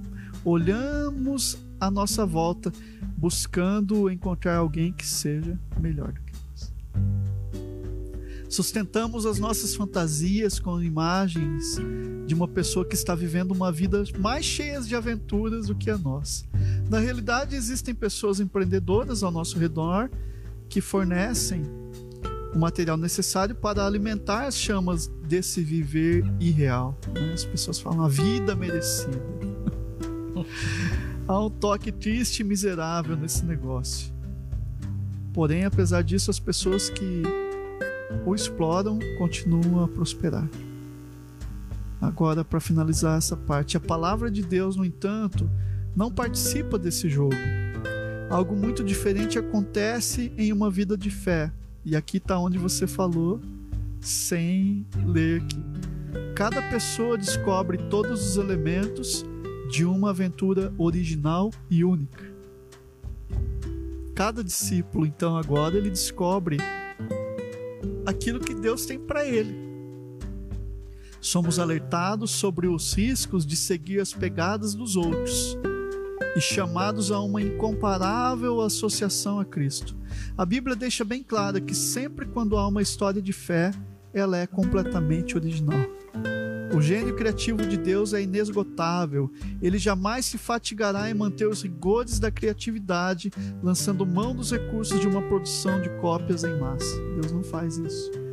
[0.45, 2.72] olhamos à nossa volta,
[3.16, 6.72] buscando encontrar alguém que seja melhor do que nós.
[8.49, 11.76] Sustentamos as nossas fantasias com imagens
[12.24, 15.99] de uma pessoa que está vivendo uma vida mais cheia de aventuras do que a
[15.99, 16.45] nossa.
[16.88, 20.09] Na realidade, existem pessoas empreendedoras ao nosso redor
[20.68, 21.64] que fornecem
[22.55, 26.96] o material necessário para alimentar as chamas desse viver irreal.
[27.12, 27.32] Né?
[27.32, 29.20] As pessoas falam a vida merecida.
[31.26, 34.12] Há um toque triste e miserável nesse negócio.
[35.32, 37.22] Porém, apesar disso, as pessoas que
[38.24, 40.48] o exploram continuam a prosperar.
[42.00, 45.50] Agora, para finalizar essa parte, a palavra de Deus, no entanto,
[45.96, 47.34] não participa desse jogo.
[48.30, 51.50] Algo muito diferente acontece em uma vida de fé,
[51.85, 53.41] e aqui está onde você falou,
[54.01, 55.57] sem ler que
[56.35, 59.24] cada pessoa descobre todos os elementos
[59.70, 62.24] de uma aventura original e única.
[64.14, 66.59] Cada discípulo, então, agora ele descobre
[68.07, 69.55] aquilo que Deus tem para ele.
[71.20, 75.57] Somos alertados sobre os riscos de seguir as pegadas dos outros
[76.37, 79.97] e chamados a uma incomparável associação a Cristo.
[80.36, 83.72] A Bíblia deixa bem claro que sempre quando há uma história de fé,
[84.12, 85.80] ela é completamente original.
[86.74, 89.30] O gênio criativo de Deus é inesgotável.
[89.62, 93.30] Ele jamais se fatigará em manter os rigores da criatividade,
[93.62, 96.96] lançando mão dos recursos de uma produção de cópias em massa.
[97.14, 98.24] Deus não faz isso.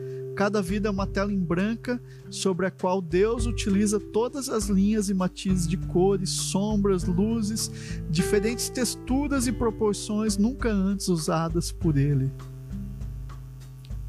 [0.41, 5.07] Cada vida é uma tela em branca sobre a qual Deus utiliza todas as linhas
[5.07, 7.69] e matizes de cores, sombras, luzes,
[8.09, 12.31] diferentes texturas e proporções nunca antes usadas por Ele.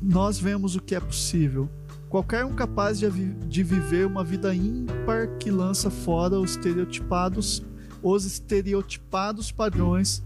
[0.00, 1.68] Nós vemos o que é possível
[2.08, 7.62] Qualquer um capaz de, de viver uma vida ímpar que lança fora os estereotipados,
[8.02, 10.22] os estereotipados padrões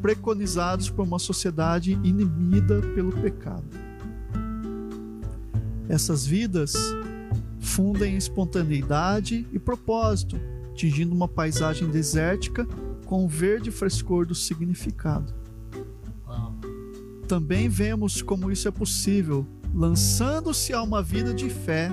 [0.00, 3.93] preconizados por uma sociedade inibida pelo pecado.
[5.88, 6.74] Essas vidas
[7.60, 10.38] fundem espontaneidade e propósito,
[10.74, 12.66] tingindo uma paisagem desértica
[13.04, 15.32] com o verde frescor do significado.
[17.28, 21.90] Também vemos como isso é possível lançando-se a uma vida de fé,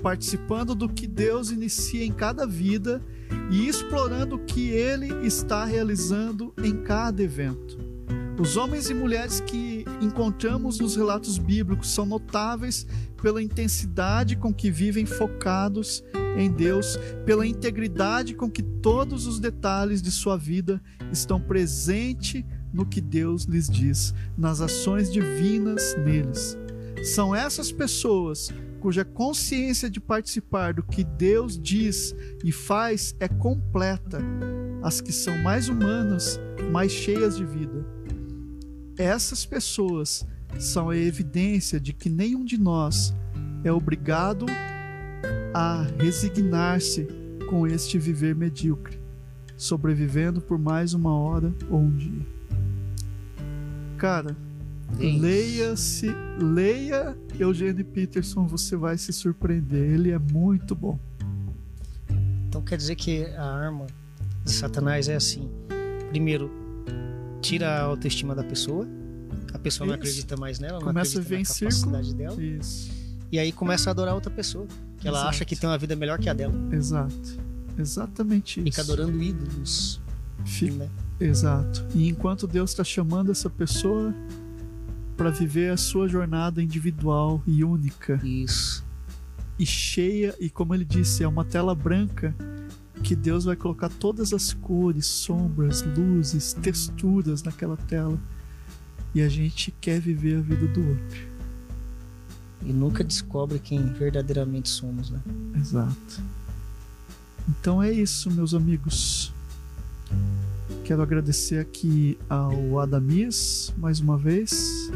[0.00, 3.02] participando do que Deus inicia em cada vida
[3.50, 7.78] e explorando o que Ele está realizando em cada evento.
[8.38, 9.69] Os homens e mulheres que
[10.00, 12.86] encontramos nos relatos bíblicos são notáveis
[13.20, 16.02] pela intensidade com que vivem focados
[16.36, 20.80] em Deus, pela integridade com que todos os detalhes de sua vida
[21.12, 26.56] estão presentes no que Deus lhes diz, nas ações divinas neles.
[27.02, 28.48] São essas pessoas
[28.80, 34.18] cuja consciência de participar do que Deus diz e faz é completa,
[34.82, 36.40] as que são mais humanas,
[36.72, 37.99] mais cheias de vida.
[38.98, 40.26] Essas pessoas
[40.58, 43.14] são a evidência de que nenhum de nós
[43.64, 44.46] é obrigado
[45.54, 47.06] a resignar-se
[47.48, 48.98] com este viver medíocre,
[49.56, 52.26] sobrevivendo por mais uma hora ou um dia.
[53.96, 54.36] Cara,
[54.98, 59.94] Leia-se, leia Eugênio Peterson, você vai se surpreender.
[59.94, 60.98] Ele é muito bom.
[62.48, 63.86] Então quer dizer que a arma
[64.44, 65.48] de Satanás é assim:
[66.10, 66.50] primeiro,
[67.40, 68.86] tira a autoestima da pessoa,
[69.52, 69.86] a pessoa Isso.
[69.86, 72.42] não acredita mais nela, começa não a em capacidade dela.
[72.42, 72.90] Isso.
[73.32, 74.66] E aí começa a adorar outra pessoa,
[74.98, 75.30] que ela Exato.
[75.30, 76.54] acha que tem uma vida melhor que a dela.
[76.72, 77.38] Exato.
[77.78, 78.70] Exatamente isso.
[78.70, 80.00] Fica adorando ídolos.
[80.44, 80.74] Fica.
[80.74, 80.90] Né?
[81.20, 81.86] Exato.
[81.94, 84.14] E enquanto Deus está chamando essa pessoa
[85.16, 88.20] para viver a sua jornada individual e única.
[88.24, 88.84] Isso.
[89.58, 92.34] E cheia, e como ele disse, é uma tela branca
[93.10, 98.16] que Deus vai colocar todas as cores, sombras, luzes, texturas naquela tela.
[99.12, 101.28] E a gente quer viver a vida do outro.
[102.62, 105.20] E nunca descobre quem verdadeiramente somos, né?
[105.56, 106.22] Exato.
[107.48, 109.34] Então é isso, meus amigos.
[110.84, 114.88] Quero agradecer aqui ao Adamis mais uma vez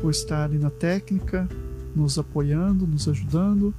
[0.00, 1.48] por estar ali na técnica,
[1.94, 3.72] nos apoiando, nos ajudando,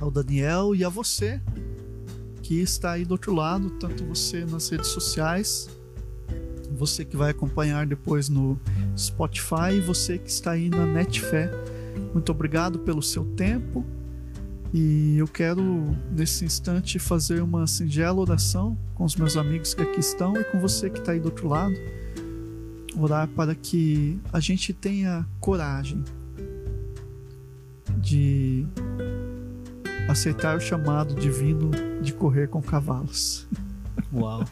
[0.00, 1.42] ao Daniel e a você
[2.48, 5.68] que está aí do outro lado, tanto você nas redes sociais,
[6.78, 8.58] você que vai acompanhar depois no
[8.96, 11.50] Spotify e você que está aí na Netfé.
[12.14, 13.84] Muito obrigado pelo seu tempo
[14.72, 20.00] e eu quero, nesse instante, fazer uma singela oração com os meus amigos que aqui
[20.00, 21.74] estão e com você que está aí do outro lado.
[22.98, 26.02] Orar para que a gente tenha coragem
[28.00, 28.66] de
[30.08, 31.70] aceitar o chamado divino
[32.02, 33.46] de correr com cavalos.
[34.12, 34.44] Uau!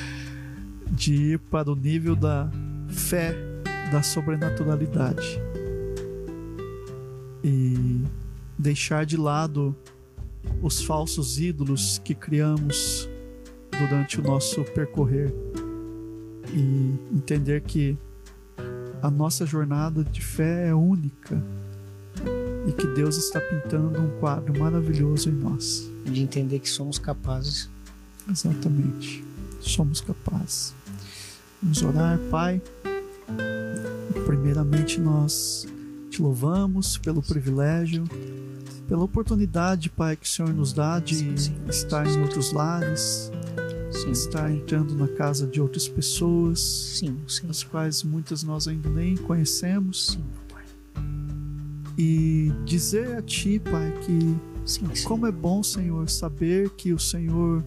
[0.90, 2.50] de ir para o nível da
[2.88, 3.34] fé,
[3.90, 5.40] da sobrenaturalidade.
[7.42, 8.04] E
[8.58, 9.74] deixar de lado
[10.62, 13.08] os falsos ídolos que criamos
[13.70, 15.32] durante o nosso percorrer
[16.52, 17.96] e entender que
[19.00, 21.40] a nossa jornada de fé é única
[22.68, 25.90] e que Deus está pintando um quadro maravilhoso em nós.
[26.04, 27.68] De entender que somos capazes.
[28.30, 29.24] Exatamente,
[29.60, 30.74] somos capazes.
[31.62, 32.60] Vamos orar, Pai.
[34.26, 35.66] Primeiramente, nós
[36.10, 38.04] te louvamos pelo privilégio
[38.88, 42.52] pela oportunidade, Pai, que o Senhor nos dá de sim, sim, estar sim, em outros
[42.52, 43.30] lares,
[44.10, 47.02] estar entrando na casa de outras pessoas,
[47.48, 50.18] as quais muitas nós ainda nem conhecemos.
[51.98, 54.36] E dizer a Ti, Pai, que
[55.04, 57.64] como é bom, Senhor, saber que o Senhor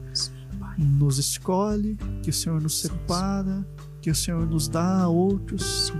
[0.77, 3.65] nos escolhe, que o Senhor nos separa,
[4.01, 5.91] que o Senhor nos dá a outros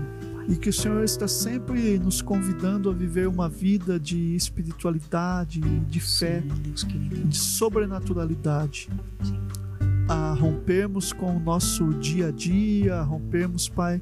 [0.48, 6.00] e que o Senhor está sempre nos convidando a viver uma vida de espiritualidade, de
[6.00, 6.42] fé,
[7.26, 8.88] de sobrenaturalidade.
[10.08, 14.00] A rompermos com o nosso dia a dia, a rompermos, Pai,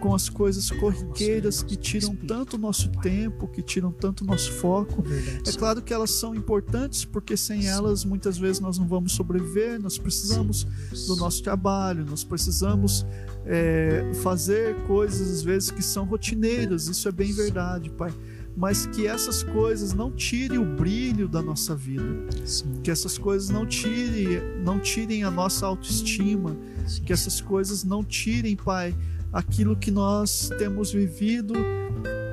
[0.00, 4.50] com as coisas corriqueiras que tiram tanto o nosso tempo, que tiram tanto o nosso
[4.52, 5.04] foco.
[5.46, 9.80] É claro que elas são importantes, porque sem elas muitas vezes nós não vamos sobreviver,
[9.80, 10.66] nós precisamos
[11.06, 13.06] do nosso trabalho, nós precisamos
[13.44, 18.12] é, fazer coisas às vezes que são rotineiras, isso é bem verdade, Pai.
[18.56, 23.48] Mas que essas coisas não tirem o brilho da nossa vida, Sim, que essas coisas
[23.48, 28.94] não tirem, não tirem a nossa autoestima, sim, que essas coisas não tirem, Pai,
[29.32, 31.54] aquilo que nós temos vivido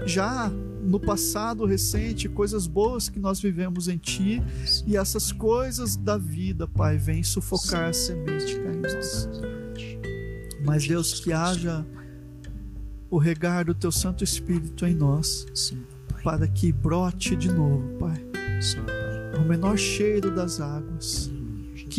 [0.06, 0.52] já
[0.88, 4.42] no passado recente, coisas boas que nós vivemos em Ti,
[4.86, 9.30] e essas coisas da vida, Pai, vêm sufocar a semente cá em nós.
[10.66, 11.86] Mas Deus, que haja
[13.10, 15.46] o regar do Teu Santo Espírito em nós,
[16.24, 18.26] para que brote de novo, Pai,
[19.38, 21.30] o menor cheiro das águas,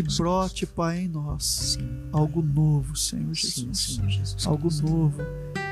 [0.02, 1.76] que brote, Pai, em nós,
[2.12, 4.00] algo novo, Senhor Jesus.
[4.46, 5.18] Algo novo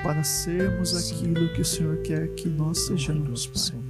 [0.03, 3.57] para sermos aquilo que o Senhor quer que nós sejamos, Pai.
[3.57, 3.83] Sim,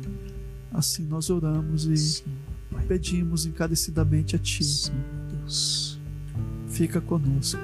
[0.74, 2.22] Assim nós oramos e
[2.86, 4.62] pedimos encarecidamente a Ti.
[5.30, 5.98] Deus.
[6.68, 7.58] Fica conosco.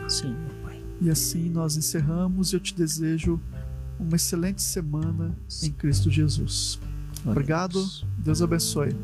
[0.98, 3.38] E assim nós encerramos e eu te desejo
[4.00, 6.80] uma excelente semana em Cristo Jesus.
[7.22, 7.86] Obrigado.
[8.16, 8.96] Deus abençoe.